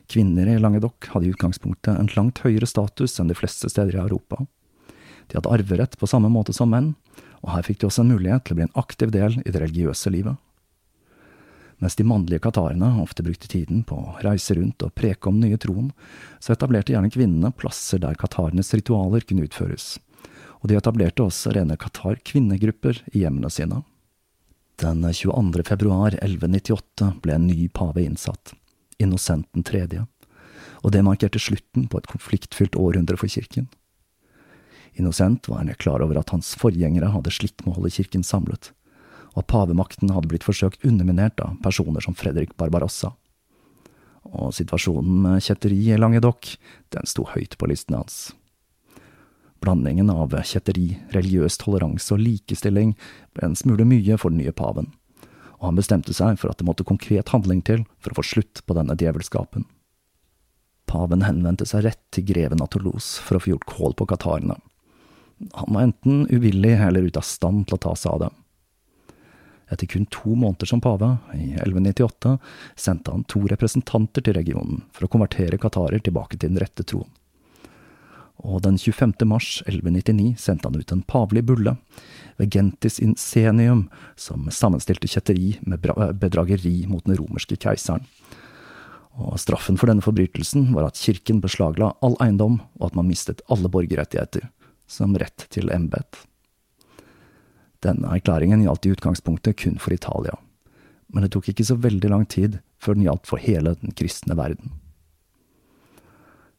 Kvinner 0.06 0.46
i 0.46 0.58
Languedoc 0.62 1.08
hadde 1.10 1.26
i 1.26 1.32
utgangspunktet 1.34 1.98
en 1.98 2.10
langt 2.14 2.44
høyere 2.44 2.68
status 2.70 3.18
enn 3.18 3.32
de 3.32 3.34
fleste 3.34 3.68
steder 3.72 3.98
i 3.98 4.02
Europa. 4.04 4.44
De 5.26 5.34
hadde 5.34 5.50
arverett 5.50 5.96
på 5.98 6.06
samme 6.06 6.30
måte 6.30 6.54
som 6.54 6.70
menn, 6.70 6.92
og 7.42 7.50
her 7.50 7.66
fikk 7.66 7.82
de 7.82 7.88
også 7.88 8.04
en 8.04 8.12
mulighet 8.14 8.46
til 8.46 8.54
å 8.54 8.60
bli 8.60 8.66
en 8.68 8.78
aktiv 8.78 9.10
del 9.14 9.40
i 9.42 9.50
det 9.50 9.58
religiøse 9.58 10.12
livet. 10.14 10.38
Mens 11.82 11.98
de 11.98 12.06
mannlige 12.08 12.40
katarene 12.46 12.94
ofte 13.02 13.26
brukte 13.26 13.50
tiden 13.52 13.82
på 13.84 13.98
å 13.98 14.14
reise 14.24 14.54
rundt 14.56 14.86
og 14.86 14.94
preke 14.96 15.28
om 15.28 15.42
nye 15.42 15.58
troen, 15.60 15.90
så 16.40 16.54
etablerte 16.54 16.94
gjerne 16.94 17.10
kvinnene 17.12 17.50
plasser 17.52 18.00
der 18.00 18.16
katarenes 18.16 18.72
ritualer 18.72 19.26
kunne 19.26 19.44
utføres, 19.44 19.96
og 20.62 20.70
de 20.70 20.78
etablerte 20.78 21.26
også 21.26 21.52
rene 21.58 21.76
Qatar-kvinnegrupper 21.76 23.02
i 23.12 23.26
hjemmene 23.26 23.50
sine. 23.52 23.82
Den 24.76 25.14
22. 25.14 25.62
februar 25.64 26.08
1198 26.08 27.14
ble 27.24 27.32
en 27.32 27.46
ny 27.46 27.68
pave 27.72 28.02
innsatt, 28.04 28.52
Innocenten 29.00 29.64
tredje, 29.64 30.02
og 30.84 30.92
det 30.92 31.00
markerte 31.04 31.40
slutten 31.40 31.86
på 31.88 31.96
et 31.96 32.08
konfliktfylt 32.10 32.76
århundre 32.76 33.16
for 33.16 33.32
kirken. 33.32 33.70
Innocent 35.00 35.48
var 35.48 35.72
klar 35.80 36.04
over 36.04 36.20
at 36.20 36.34
hans 36.34 36.52
forgjengere 36.60 37.08
hadde 37.14 37.32
slitt 37.32 37.64
med 37.64 37.72
å 37.72 37.78
holde 37.78 37.94
kirken 37.96 38.20
samlet, 38.20 38.74
og 39.32 39.46
at 39.46 39.50
pavemakten 39.54 40.12
hadde 40.12 40.28
blitt 40.28 40.44
forsøkt 40.44 40.84
underminert 40.84 41.40
av 41.40 41.56
personer 41.64 42.04
som 42.04 42.12
Fredrik 42.12 42.52
Barbarossa. 42.60 43.14
Og 44.28 44.52
situasjonen 44.60 45.22
med 45.24 45.44
kjetteri 45.44 45.80
i 45.88 45.96
Languedoc, 45.96 46.58
den 46.92 47.08
sto 47.08 47.24
høyt 47.32 47.56
på 47.56 47.72
listen 47.72 47.96
hans. 47.96 48.34
Blandingen 49.66 50.12
av 50.12 50.30
kjetteri, 50.46 50.92
religiøs 51.10 51.56
toleranse 51.58 52.12
og 52.14 52.20
likestilling 52.22 52.92
ble 53.34 53.48
en 53.48 53.56
smule 53.58 53.82
mye 53.88 54.14
for 54.14 54.30
den 54.30 54.38
nye 54.44 54.54
paven, 54.54 54.92
og 55.58 55.64
han 55.72 55.80
bestemte 55.80 56.14
seg 56.14 56.38
for 56.38 56.52
at 56.52 56.60
det 56.60 56.68
måtte 56.68 56.86
konkret 56.86 57.32
handling 57.34 57.64
til 57.66 57.82
for 57.98 58.14
å 58.14 58.20
få 58.20 58.26
slutt 58.28 58.62
på 58.62 58.76
denne 58.78 58.94
djevelskapen. 58.94 59.66
Paven 60.86 61.26
henvendte 61.26 61.66
seg 61.66 61.82
rett 61.88 62.02
til 62.14 62.28
greven 62.28 62.62
av 62.62 62.70
Toulouse 62.70 63.18
for 63.18 63.40
å 63.40 63.42
få 63.42 63.56
gjort 63.56 63.66
kål 63.72 63.98
på 63.98 64.06
katarene. 64.14 64.60
Han 65.58 65.74
var 65.74 65.88
enten 65.88 66.28
uvillig 66.30 66.76
eller 66.78 67.10
ute 67.10 67.18
av 67.18 67.26
stand 67.26 67.66
til 67.66 67.80
å 67.80 67.82
ta 67.88 67.98
seg 67.98 68.14
av 68.14 68.22
det. 68.22 68.32
Etter 69.74 69.90
kun 69.90 70.06
to 70.14 70.38
måneder 70.38 70.70
som 70.70 70.78
pave, 70.78 71.16
i 71.34 71.56
1198, 71.58 72.38
sendte 72.78 73.10
han 73.10 73.26
to 73.26 73.42
representanter 73.50 74.22
til 74.22 74.38
regionen 74.38 74.84
for 74.94 75.08
å 75.08 75.10
konvertere 75.10 75.58
qatarer 75.58 75.98
tilbake 76.06 76.38
til 76.38 76.54
den 76.54 76.62
rette 76.62 76.86
troen. 76.86 77.10
Og 78.46 78.62
den 78.62 78.78
25. 78.78 79.14
mars 79.26 79.58
1199 79.66 80.36
sendte 80.38 80.68
han 80.68 80.78
ut 80.78 80.92
en 80.94 81.02
pavelig 81.02 81.42
bulle, 81.48 81.74
Vegentis 82.36 83.00
insenium, 83.02 83.86
som 84.14 84.46
sammenstilte 84.52 85.08
kjetteri 85.10 85.56
med 85.66 85.82
bedrageri 86.20 86.84
mot 86.86 87.04
den 87.06 87.16
romerske 87.18 87.56
keiseren. 87.58 88.04
Og 89.16 89.40
straffen 89.40 89.78
for 89.80 89.88
denne 89.88 90.04
forbrytelsen 90.04 90.68
var 90.76 90.90
at 90.90 91.00
kirken 91.00 91.40
beslagla 91.40 91.94
all 92.04 92.18
eiendom, 92.22 92.60
og 92.78 92.90
at 92.90 92.98
man 92.98 93.08
mistet 93.08 93.42
alle 93.48 93.72
borgerrettigheter, 93.72 94.50
som 94.86 95.16
rett 95.16 95.48
til 95.50 95.72
embet. 95.72 96.22
Denne 97.84 98.12
erklæringen 98.12 98.62
gjaldt 98.66 98.86
i 98.86 98.92
utgangspunktet 98.94 99.58
kun 99.64 99.80
for 99.80 99.96
Italia, 99.96 100.36
men 101.08 101.24
det 101.24 101.32
tok 101.34 101.48
ikke 101.50 101.66
så 101.66 101.78
veldig 101.80 102.12
lang 102.12 102.26
tid 102.28 102.60
før 102.82 102.98
den 102.98 103.08
gjaldt 103.08 103.30
for 103.30 103.40
hele 103.40 103.74
den 103.80 103.96
kristne 103.96 104.36
verden. 104.38 104.76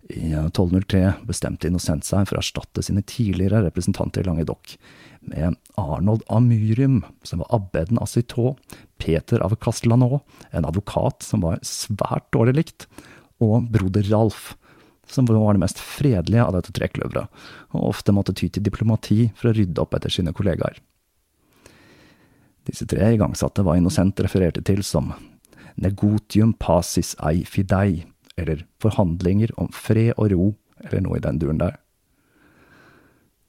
I 0.10 0.32
1203 0.32 1.14
bestemte 1.28 1.68
Innocent 1.68 2.06
seg 2.08 2.30
for 2.30 2.38
å 2.38 2.42
erstatte 2.42 2.84
sine 2.86 3.04
tidligere 3.04 3.66
representanter 3.66 4.24
i 4.24 4.28
Languedoc 4.28 4.78
med 5.28 5.58
Arnold 5.76 6.24
Amyrium, 6.32 7.02
som 7.28 7.44
var 7.44 7.52
abbeden 7.58 8.00
av 8.00 8.08
Citeaux, 8.08 8.56
Peter 8.98 9.44
av 9.44 9.58
Castellanau, 9.60 10.22
en 10.56 10.68
advokat 10.68 11.26
som 11.28 11.44
var 11.44 11.60
svært 11.66 12.30
dårlig 12.32 12.56
likt, 12.62 12.88
og 13.44 13.68
broder 13.74 14.08
Ralf, 14.08 14.54
som 15.08 15.28
var 15.28 15.56
det 15.56 15.64
mest 15.64 15.80
fredelige 15.84 16.44
av 16.44 16.56
dette 16.56 16.74
trekløveret, 16.76 17.28
og 17.76 17.90
ofte 17.92 18.16
måtte 18.16 18.36
ty 18.36 18.48
til 18.48 18.64
diplomati 18.64 19.28
for 19.36 19.52
å 19.52 19.58
rydde 19.58 19.84
opp 19.84 19.96
etter 19.98 20.14
sine 20.14 20.34
kollegaer. 20.36 20.80
Disse 22.68 22.88
tre 22.88 23.14
igangsatte 23.16 23.64
hva 23.64 23.78
Innocent 23.80 24.20
refererte 24.24 24.64
til 24.68 24.84
som 24.84 25.14
negotium 25.80 26.54
pacis 26.58 27.14
ei 27.24 27.44
fidei, 27.48 28.04
eller 28.38 28.64
forhandlinger 28.84 29.52
om 29.60 29.70
fred 29.74 30.14
og 30.16 30.32
ro, 30.32 30.48
eller 30.86 31.04
noe 31.04 31.18
i 31.18 31.24
den 31.24 31.40
duren 31.42 31.62
der. 31.62 31.78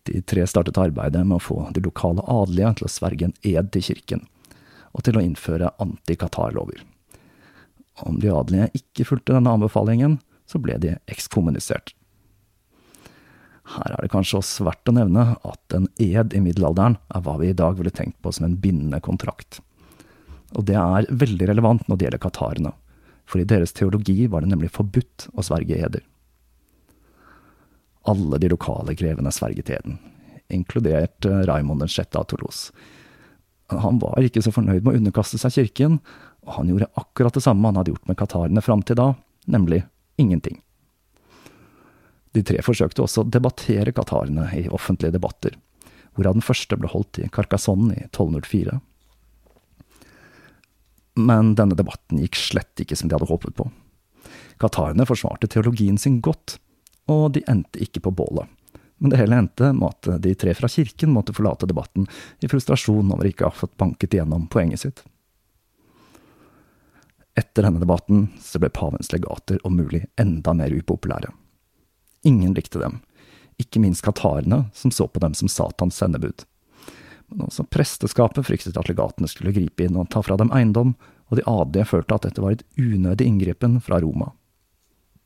De 0.08 0.22
tre 0.24 0.46
startet 0.48 0.80
arbeidet 0.80 1.24
med 1.26 1.36
å 1.36 1.44
få 1.44 1.58
de 1.76 1.84
lokale 1.84 2.24
adelige 2.32 2.78
til 2.78 2.88
å 2.88 2.92
sverge 2.92 3.28
en 3.28 3.36
ed 3.44 3.68
til 3.74 3.84
kirken, 3.90 4.24
og 4.96 5.04
til 5.04 5.18
å 5.18 5.24
innføre 5.24 5.74
anti-Qatar-lover. 5.84 6.80
Om 8.08 8.20
de 8.22 8.32
adelige 8.32 8.70
ikke 8.80 9.10
fulgte 9.10 9.36
denne 9.36 9.52
anbefalingen, 9.52 10.18
så 10.48 10.60
ble 10.62 10.78
de 10.80 10.96
ekskommunisert. 11.12 11.92
Her 13.68 13.92
er 13.92 14.00
det 14.00 14.12
kanskje 14.14 14.38
også 14.40 14.64
verdt 14.64 14.88
å 14.88 14.94
nevne 14.96 15.24
at 15.44 15.76
en 15.76 15.90
ed 16.00 16.32
i 16.32 16.40
middelalderen 16.40 16.96
er 17.12 17.24
hva 17.24 17.36
vi 17.42 17.50
i 17.50 17.56
dag 17.56 17.76
ville 17.76 17.92
tenkt 17.92 18.16
på 18.24 18.32
som 18.32 18.46
en 18.48 18.56
bindende 18.56 19.02
kontrakt. 19.04 19.60
Og 20.56 20.64
det 20.70 20.78
er 20.80 21.10
veldig 21.12 21.50
relevant 21.50 21.84
når 21.84 21.98
det 21.98 22.06
gjelder 22.06 22.24
katarene, 22.24 22.72
for 23.28 23.42
i 23.42 23.48
deres 23.48 23.74
teologi 23.76 24.26
var 24.26 24.42
det 24.42 24.52
nemlig 24.52 24.72
forbudt 24.72 25.28
å 25.36 25.44
sverge 25.44 25.76
eder. 25.76 26.04
Alle 28.08 28.38
de 28.40 28.48
lokale 28.48 28.94
grevene 28.96 29.32
sverget 29.34 29.70
eden, 29.74 29.98
inkludert 30.48 31.26
Raimond 31.28 31.84
Raymond 31.84 31.84
den 31.84 31.92
av 32.16 32.24
Toulouse. 32.30 32.72
Han 33.68 34.00
var 34.00 34.24
ikke 34.24 34.40
så 34.40 34.52
fornøyd 34.54 34.80
med 34.80 34.94
å 34.94 35.02
underkaste 35.02 35.40
seg 35.40 35.58
kirken, 35.58 35.98
og 36.48 36.54
han 36.56 36.70
gjorde 36.72 36.88
akkurat 36.96 37.36
det 37.36 37.44
samme 37.44 37.68
han 37.68 37.76
hadde 37.76 37.92
gjort 37.92 38.08
med 38.08 38.16
katarene 38.16 38.64
fram 38.64 38.84
til 38.88 38.96
da, 38.96 39.10
nemlig 39.44 39.82
ingenting. 40.16 40.62
De 42.32 42.44
tre 42.46 42.62
forsøkte 42.64 43.04
også 43.04 43.24
å 43.24 43.28
debattere 43.28 43.92
qatarene 43.92 44.48
i 44.56 44.68
offentlige 44.72 45.18
debatter, 45.18 45.52
hvorav 46.16 46.38
den 46.38 46.44
første 46.44 46.78
ble 46.80 46.88
holdt 46.92 47.20
i 47.20 47.28
Carcassonne 47.32 47.92
i 47.92 48.06
1204. 48.08 48.78
Men 51.18 51.56
denne 51.58 51.74
debatten 51.78 52.20
gikk 52.22 52.38
slett 52.38 52.84
ikke 52.84 52.96
som 52.96 53.10
de 53.10 53.16
hadde 53.16 53.28
håpet 53.30 53.56
på. 53.58 53.66
Qatarene 54.62 55.06
forsvarte 55.06 55.50
teologien 55.50 55.98
sin 55.98 56.20
godt, 56.22 56.58
og 57.10 57.32
de 57.34 57.42
endte 57.50 57.82
ikke 57.82 58.02
på 58.04 58.12
bålet. 58.14 58.46
Men 58.98 59.12
det 59.12 59.20
hele 59.20 59.38
endte 59.38 59.70
med 59.74 59.92
at 59.92 60.22
de 60.22 60.34
tre 60.38 60.54
fra 60.58 60.70
kirken 60.70 61.12
måtte 61.14 61.34
forlate 61.34 61.68
debatten 61.70 62.08
i 62.42 62.50
frustrasjon 62.50 63.12
over 63.14 63.28
ikke 63.28 63.46
å 63.46 63.52
ha 63.52 63.60
fått 63.60 63.76
banket 63.78 64.16
igjennom 64.16 64.48
poenget 64.50 64.82
sitt. 64.82 65.04
Etter 67.38 67.62
denne 67.62 67.78
debatten 67.78 68.26
så 68.42 68.58
ble 68.58 68.70
pavens 68.74 69.12
legater 69.14 69.60
om 69.66 69.76
mulig 69.78 70.04
enda 70.18 70.54
mer 70.58 70.74
upopulære. 70.74 71.30
Ingen 72.26 72.56
likte 72.58 72.82
dem, 72.82 72.98
ikke 73.62 73.82
minst 73.82 74.02
katarene, 74.02 74.64
som 74.74 74.90
så 74.90 75.06
på 75.06 75.22
dem 75.22 75.36
som 75.38 75.50
Satans 75.50 75.98
sendebud. 75.98 76.42
Men 77.28 77.48
også 77.48 77.66
presteskapet 77.68 78.46
fryktet 78.46 78.76
at 78.80 78.88
legatene 78.88 79.28
skulle 79.28 79.52
gripe 79.56 79.84
inn 79.84 79.98
og 80.00 80.08
ta 80.12 80.22
fra 80.24 80.38
dem 80.40 80.52
eiendom, 80.54 80.94
og 81.28 81.36
de 81.36 81.44
adelige 81.44 81.90
følte 81.90 82.16
at 82.16 82.28
dette 82.28 82.42
var 82.44 82.56
et 82.56 82.64
unødig 82.80 83.26
inngripen 83.28 83.76
fra 83.84 84.00
Roma. 84.00 84.32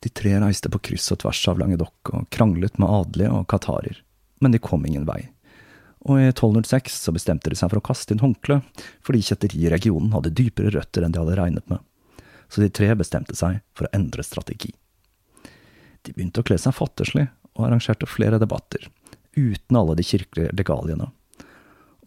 De 0.02 0.10
tre 0.10 0.34
reiste 0.42 0.70
på 0.72 0.80
kryss 0.82 1.12
og 1.14 1.20
tvers 1.22 1.44
av 1.52 1.60
Languedoc 1.62 2.10
og 2.10 2.26
kranglet 2.34 2.80
med 2.82 2.90
adelige 2.90 3.30
og 3.30 3.46
qatarer, 3.52 4.00
men 4.42 4.54
de 4.54 4.58
kom 4.62 4.82
ingen 4.86 5.06
vei. 5.06 5.20
Og 6.10 6.18
i 6.18 6.26
1206 6.32 6.96
så 7.04 7.14
bestemte 7.14 7.52
de 7.52 7.58
seg 7.58 7.70
for 7.70 7.78
å 7.78 7.86
kaste 7.86 8.10
inn 8.10 8.22
håndkleet, 8.22 8.66
fordi 9.06 9.22
kjetteriet 9.22 9.68
i 9.68 9.70
regionen 9.70 10.10
hadde 10.16 10.34
dypere 10.34 10.72
røtter 10.74 11.06
enn 11.06 11.14
de 11.14 11.22
hadde 11.22 11.38
regnet 11.38 11.68
med. 11.70 11.78
Så 12.50 12.64
de 12.64 12.72
tre 12.74 12.90
bestemte 12.98 13.38
seg 13.38 13.60
for 13.78 13.86
å 13.86 13.94
endre 13.94 14.26
strategi. 14.26 14.72
De 16.02 16.10
begynte 16.10 16.42
å 16.42 16.46
kle 16.46 16.58
seg 16.58 16.74
fattigslig, 16.74 17.28
og 17.54 17.68
arrangerte 17.68 18.08
flere 18.08 18.40
debatter, 18.42 18.88
uten 19.36 19.78
alle 19.78 19.94
de 19.94 20.06
kirkelige 20.08 20.54
legaliene. 20.56 21.12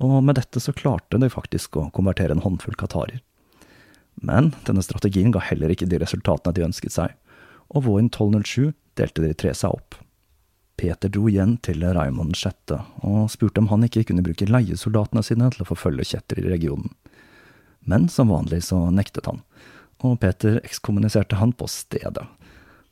Og 0.04 0.18
med 0.24 0.36
dette 0.36 0.60
så 0.60 0.74
klarte 0.76 1.20
de 1.22 1.30
faktisk 1.32 1.78
å 1.80 1.90
konvertere 1.96 2.36
en 2.36 2.44
håndfull 2.44 2.76
qatarer. 2.80 3.22
Men 4.16 4.54
denne 4.68 4.84
strategien 4.84 5.32
ga 5.36 5.44
heller 5.44 5.72
ikke 5.72 5.88
de 5.92 6.00
resultatene 6.02 6.56
de 6.56 6.66
ønsket 6.66 6.96
seg, 6.96 7.14
og 7.72 7.88
våren 7.88 8.10
1207 8.12 8.74
delte 9.00 9.24
de 9.24 9.34
tre 9.36 9.54
seg 9.56 9.76
opp. 9.76 9.98
Peter 10.76 11.12
dro 11.12 11.30
igjen 11.32 11.56
til 11.64 11.84
Raymond 11.96 12.36
6. 12.36 12.76
og 13.08 13.30
spurte 13.32 13.62
om 13.64 13.70
han 13.72 13.86
ikke 13.88 14.04
kunne 14.10 14.24
bruke 14.26 14.48
leiesoldatene 14.50 15.24
sine 15.24 15.48
til 15.54 15.64
å 15.64 15.70
forfølge 15.70 16.08
kjetter 16.12 16.42
i 16.42 16.50
regionen. 16.52 16.92
Men 17.88 18.10
som 18.12 18.34
vanlig 18.34 18.66
så 18.68 18.82
nektet 18.92 19.30
han, 19.30 19.40
og 20.04 20.20
Peter 20.20 20.60
ekskommuniserte 20.66 21.40
han 21.40 21.54
på 21.56 21.70
stedet. 21.72 22.26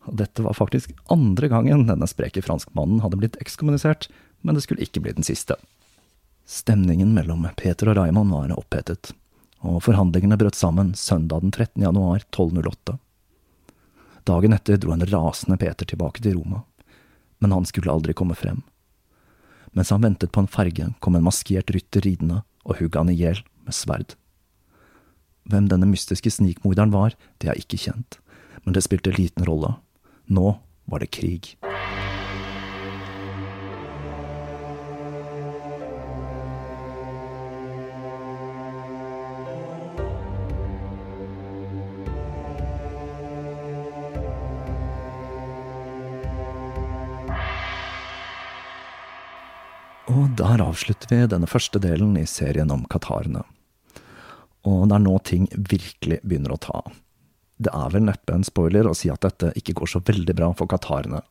Og 0.08 0.16
dette 0.20 0.44
var 0.46 0.56
faktisk 0.56 0.94
andre 1.12 1.50
gangen 1.52 1.88
denne 1.90 2.08
spreke 2.08 2.44
franskmannen 2.44 3.02
hadde 3.04 3.20
blitt 3.20 3.40
ekskommunisert, 3.44 4.08
men 4.44 4.56
det 4.56 4.64
skulle 4.66 4.84
ikke 4.84 5.04
bli 5.04 5.16
den 5.18 5.28
siste. 5.28 5.58
Stemningen 6.46 7.14
mellom 7.16 7.48
Peter 7.56 7.90
og 7.90 7.98
Raymond 7.98 8.32
var 8.34 8.52
opphetet, 8.58 9.14
og 9.64 9.80
forhandlingene 9.86 10.38
brøt 10.38 10.58
sammen 10.60 10.92
søndag 11.00 11.42
den 11.42 11.54
13. 11.54 11.82
januar 11.86 12.20
1208. 12.26 12.98
Dagen 14.28 14.56
etter 14.56 14.80
dro 14.80 14.92
en 14.92 15.06
rasende 15.08 15.58
Peter 15.60 15.88
tilbake 15.88 16.24
til 16.24 16.36
Roma, 16.38 16.64
men 17.40 17.56
han 17.56 17.68
skulle 17.68 17.92
aldri 17.92 18.16
komme 18.16 18.36
frem. 18.36 18.62
Mens 19.72 19.90
han 19.90 20.04
ventet 20.04 20.32
på 20.36 20.44
en 20.44 20.52
ferge, 20.52 20.92
kom 21.00 21.16
en 21.16 21.26
maskert 21.26 21.72
rytter 21.72 22.04
ridende 22.04 22.44
og 22.64 22.78
hugg 22.80 23.00
han 23.00 23.12
i 23.12 23.18
hjel 23.18 23.40
med 23.64 23.76
sverd. 23.76 24.16
Hvem 25.48 25.68
denne 25.72 25.88
mystiske 25.90 26.32
snikmorderen 26.32 26.94
var, 26.94 27.16
det 27.40 27.52
er 27.52 27.60
ikke 27.60 27.80
kjent, 27.88 28.20
men 28.64 28.76
det 28.76 28.84
spilte 28.86 29.16
liten 29.16 29.48
rolle. 29.48 29.78
Nå 30.28 30.58
var 30.92 31.04
det 31.04 31.12
krig. 31.16 31.56
Der 50.38 50.62
avslutter 50.62 51.10
vi 51.10 51.28
denne 51.30 51.50
første 51.50 51.80
delen 51.82 52.16
i 52.18 52.26
serien 52.30 52.72
om 52.74 52.86
qatarene. 52.90 53.44
Og 54.64 54.88
det 54.88 54.96
er 54.96 55.04
nå 55.04 55.18
ting 55.28 55.48
virkelig 55.54 56.22
begynner 56.24 56.56
å 56.56 56.62
ta 56.62 56.80
av. 56.80 56.94
Det 57.64 57.72
er 57.76 57.92
vel 57.94 58.08
neppe 58.08 58.34
en 58.34 58.46
spoiler 58.48 58.88
å 58.90 58.96
si 58.98 59.12
at 59.14 59.22
dette 59.24 59.52
ikke 59.60 59.76
går 59.78 59.92
så 59.92 60.02
veldig 60.04 60.36
bra 60.36 60.50
for 60.58 60.70
qatarene. 60.72 61.22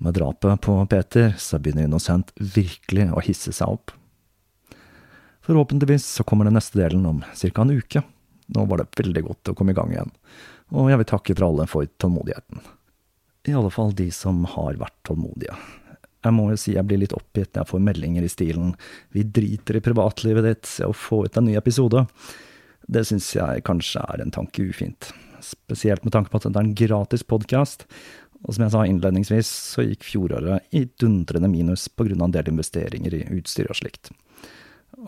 Med 0.00 0.16
drapet 0.16 0.62
på 0.64 0.74
Peter 0.90 1.34
så 1.38 1.60
begynner 1.60 1.86
Innocent 1.86 2.32
virkelig 2.36 3.10
å 3.12 3.22
hisse 3.24 3.52
seg 3.52 3.76
opp. 3.76 3.92
Forhåpentligvis 5.46 6.06
så 6.18 6.24
kommer 6.26 6.48
den 6.48 6.56
neste 6.58 6.80
delen 6.80 7.06
om 7.06 7.22
ca. 7.22 7.62
en 7.62 7.76
uke. 7.76 8.02
Nå 8.50 8.64
var 8.66 8.80
det 8.80 9.02
veldig 9.04 9.22
godt 9.28 9.52
å 9.52 9.54
komme 9.54 9.72
i 9.72 9.78
gang 9.78 9.92
igjen, 9.92 10.10
og 10.74 10.90
jeg 10.90 10.98
vil 10.98 11.08
takke 11.12 11.36
for 11.36 11.46
alle 11.46 11.68
for 11.70 11.86
tålmodigheten. 12.02 12.64
I 13.46 13.54
alle 13.56 13.70
fall 13.70 13.94
de 13.96 14.10
som 14.12 14.42
har 14.56 14.80
vært 14.80 14.98
tålmodige. 15.06 15.54
Jeg 16.20 16.36
må 16.36 16.50
jo 16.50 16.58
si 16.60 16.74
jeg 16.74 16.84
blir 16.84 17.00
litt 17.00 17.16
oppgitt 17.16 17.54
når 17.54 17.62
jeg 17.62 17.70
får 17.70 17.84
meldinger 17.86 18.24
i 18.26 18.30
stilen 18.32 18.74
'vi 19.12 19.24
driter 19.24 19.76
i 19.76 19.84
privatlivet 19.84 20.44
ditt, 20.44 20.68
å 20.84 20.92
få 20.92 21.24
ut 21.24 21.36
en 21.36 21.48
ny 21.48 21.56
episode'. 21.56 22.06
Det 22.88 23.06
syns 23.06 23.34
jeg 23.34 23.64
kanskje 23.64 24.04
er 24.04 24.20
en 24.20 24.30
tanke 24.30 24.62
ufint. 24.62 25.12
Spesielt 25.40 26.04
med 26.04 26.12
tanke 26.12 26.30
på 26.30 26.36
at 26.36 26.48
det 26.52 26.56
er 26.56 26.66
en 26.66 26.74
gratis 26.74 27.22
podkast. 27.22 27.86
Og 28.46 28.54
som 28.54 28.64
jeg 28.64 28.72
sa 28.72 28.84
innledningsvis, 28.88 29.46
så 29.46 29.84
gikk 29.84 30.04
fjoråret 30.04 30.64
i 30.72 30.86
dundrende 31.00 31.48
minus 31.48 31.88
av 31.98 32.06
en 32.08 32.30
del 32.30 32.48
investeringer 32.48 33.14
i 33.14 33.26
utstyr 33.36 33.68
og 33.68 33.76
slikt. 33.76 34.10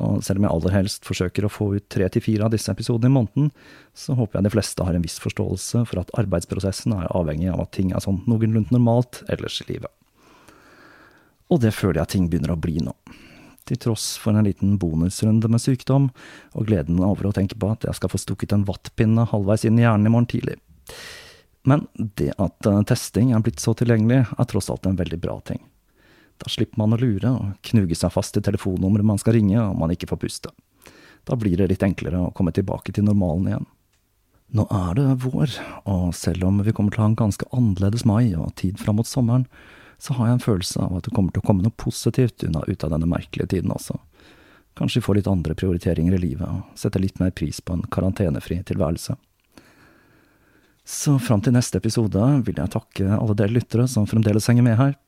Og 0.01 0.23
selv 0.25 0.41
om 0.41 0.47
jeg 0.47 0.53
aller 0.53 0.77
helst 0.77 1.05
forsøker 1.05 1.45
å 1.45 1.53
få 1.53 1.75
ut 1.77 1.89
tre 1.93 2.09
til 2.09 2.23
fire 2.25 2.47
av 2.47 2.53
disse 2.55 2.71
episodene 2.73 3.11
i 3.11 3.17
måneden, 3.17 3.51
så 3.93 4.17
håper 4.17 4.39
jeg 4.39 4.45
de 4.45 4.55
fleste 4.55 4.85
har 4.85 4.95
en 4.95 5.05
viss 5.05 5.19
forståelse 5.21 5.85
for 5.89 6.01
at 6.01 6.13
arbeidsprosessen 6.21 6.95
er 6.97 7.11
avhengig 7.13 7.51
av 7.53 7.67
at 7.67 7.75
ting 7.77 7.93
er 7.93 8.05
sånn 8.05 8.23
noenlunde 8.29 8.73
normalt 8.73 9.23
ellers 9.33 9.61
i 9.65 9.69
livet. 9.75 9.91
Og 11.53 11.61
det 11.61 11.75
føler 11.77 12.01
jeg 12.01 12.15
ting 12.15 12.29
begynner 12.33 12.55
å 12.55 12.61
bli 12.61 12.79
nå. 12.81 12.95
Til 13.69 13.79
tross 13.79 14.17
for 14.19 14.35
en 14.35 14.47
liten 14.47 14.79
bonusrunde 14.81 15.51
med 15.53 15.63
sykdom, 15.63 16.09
og 16.57 16.69
gleden 16.71 17.03
over 17.05 17.29
å 17.29 17.35
tenke 17.37 17.59
på 17.61 17.69
at 17.71 17.85
jeg 17.87 17.99
skal 17.99 18.11
få 18.11 18.21
stukket 18.21 18.55
en 18.57 18.65
vattpinne 18.67 19.29
halvveis 19.31 19.67
inn 19.69 19.79
i 19.79 19.85
hjernen 19.85 20.09
i 20.09 20.15
morgen 20.15 20.31
tidlig. 20.33 20.57
Men 21.69 21.85
det 21.95 22.33
at 22.43 22.67
eh, 22.67 22.81
testing 22.89 23.31
er 23.37 23.45
blitt 23.45 23.63
så 23.63 23.75
tilgjengelig, 23.79 24.25
er 24.35 24.49
tross 24.51 24.71
alt 24.73 24.89
en 24.89 24.99
veldig 24.99 25.21
bra 25.23 25.37
ting. 25.47 25.61
Da 26.43 26.51
slipper 26.51 26.81
man 26.81 26.97
å 26.97 26.99
lure 26.99 27.31
og 27.37 27.69
knuge 27.69 27.95
seg 27.95 28.11
fast 28.11 28.39
i 28.41 28.43
telefonnummeret 28.43 29.07
man 29.07 29.21
skal 29.21 29.37
ringe 29.37 29.61
om 29.63 29.79
man 29.79 29.93
ikke 29.95 30.09
får 30.11 30.23
puste. 30.25 30.51
Da 31.29 31.37
blir 31.39 31.55
det 31.61 31.69
litt 31.71 31.85
enklere 31.87 32.19
å 32.19 32.33
komme 32.35 32.51
tilbake 32.57 32.97
til 32.97 33.07
normalen 33.07 33.53
igjen. 33.53 33.69
Nå 34.53 34.67
er 34.75 34.99
det 34.99 35.07
vår, 35.23 35.55
og 35.89 36.11
selv 36.17 36.49
om 36.49 36.59
vi 36.67 36.75
kommer 36.75 36.93
til 36.93 37.01
å 37.01 37.07
ha 37.07 37.13
en 37.13 37.21
ganske 37.23 37.47
annerledes 37.57 38.03
mai 38.09 38.35
og 38.35 38.51
tid 38.59 38.81
fram 38.83 38.99
mot 38.99 39.09
sommeren, 39.09 39.47
så 40.03 40.17
har 40.19 40.27
jeg 40.27 40.35
en 40.35 40.43
følelse 40.43 40.81
av 40.83 40.97
at 40.99 41.07
det 41.07 41.13
kommer 41.15 41.31
til 41.35 41.45
å 41.45 41.47
komme 41.47 41.63
noe 41.63 41.79
positivt 41.79 42.43
unna 42.43 42.65
ut 42.67 42.83
av 42.83 42.91
denne 42.91 43.07
merkelige 43.07 43.53
tiden 43.55 43.71
også. 43.71 44.01
Kanskje 44.79 44.99
vi 44.99 45.05
får 45.07 45.19
litt 45.21 45.29
andre 45.31 45.55
prioriteringer 45.55 46.17
i 46.17 46.23
livet, 46.25 46.49
og 46.49 46.81
setter 46.81 47.03
litt 47.05 47.21
mer 47.21 47.31
pris 47.31 47.61
på 47.61 47.77
en 47.77 47.85
karantenefri 47.93 48.59
tilværelse. 48.67 49.15
Så 50.83 51.15
fram 51.23 51.45
til 51.45 51.55
neste 51.55 51.79
episode 51.79 52.25
vil 52.49 52.59
jeg 52.59 52.75
takke 52.75 53.13
alle 53.15 53.39
dere 53.39 53.55
lyttere 53.55 53.87
som 53.87 54.09
fremdeles 54.11 54.49
henger 54.51 54.67
med 54.67 54.81
her. 54.81 54.99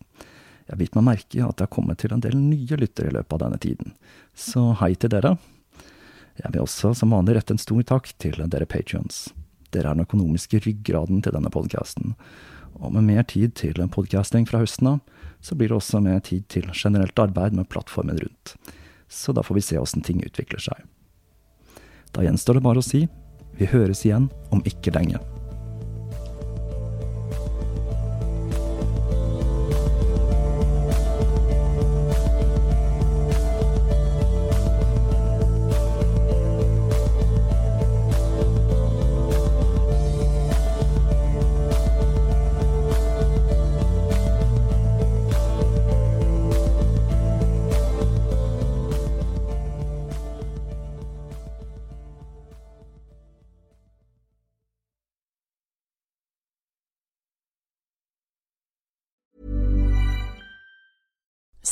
Jeg 0.71 0.79
bitt 0.79 0.95
meg 0.95 1.09
merke 1.09 1.43
at 1.43 1.59
det 1.59 1.67
har 1.67 1.75
kommet 1.75 1.99
til 1.99 2.15
en 2.15 2.23
del 2.23 2.39
nye 2.39 2.79
lyttere 2.79 3.11
i 3.11 3.17
løpet 3.19 3.35
av 3.35 3.43
denne 3.49 3.59
tiden, 3.61 3.97
så 4.31 4.71
hei 4.79 4.95
til 4.95 5.11
dere. 5.11 5.35
Jeg 6.39 6.55
vil 6.55 6.63
også 6.63 6.95
som 6.95 7.13
vanlig 7.15 7.41
rette 7.41 7.57
en 7.57 7.63
stor 7.63 7.83
takk 7.91 8.15
til 8.23 8.39
dere 8.47 8.71
patrions. 8.71 9.27
Dere 9.75 9.91
er 9.91 9.99
den 9.99 10.07
økonomiske 10.07 10.63
ryggraden 10.63 11.19
til 11.25 11.35
denne 11.35 11.51
podkasten 11.51 12.15
og 12.81 12.95
med 12.95 13.07
mer 13.07 13.27
tid 13.29 13.55
til 13.61 13.81
podcasting 13.93 14.49
fra 14.49 14.63
høsten 14.63 14.95
av, 14.95 15.03
så 15.45 15.57
blir 15.59 15.71
det 15.71 15.79
også 15.79 16.01
mer 16.05 16.23
tid 16.25 16.47
til 16.49 16.71
generelt 16.73 17.19
arbeid 17.19 17.55
med 17.57 17.69
plattformen 17.69 18.19
rundt. 18.19 18.57
Så 19.09 19.33
da 19.37 19.45
får 19.45 19.61
vi 19.61 19.67
se 19.67 19.79
åssen 19.79 20.03
ting 20.03 20.25
utvikler 20.25 20.63
seg. 20.63 20.81
Da 22.15 22.25
gjenstår 22.25 22.59
det 22.59 22.67
bare 22.67 22.81
å 22.81 22.87
si 22.87 23.07
vi 23.59 23.71
høres 23.71 24.03
igjen 24.07 24.31
om 24.51 24.63
ikke 24.67 24.95
lenge. 24.95 25.21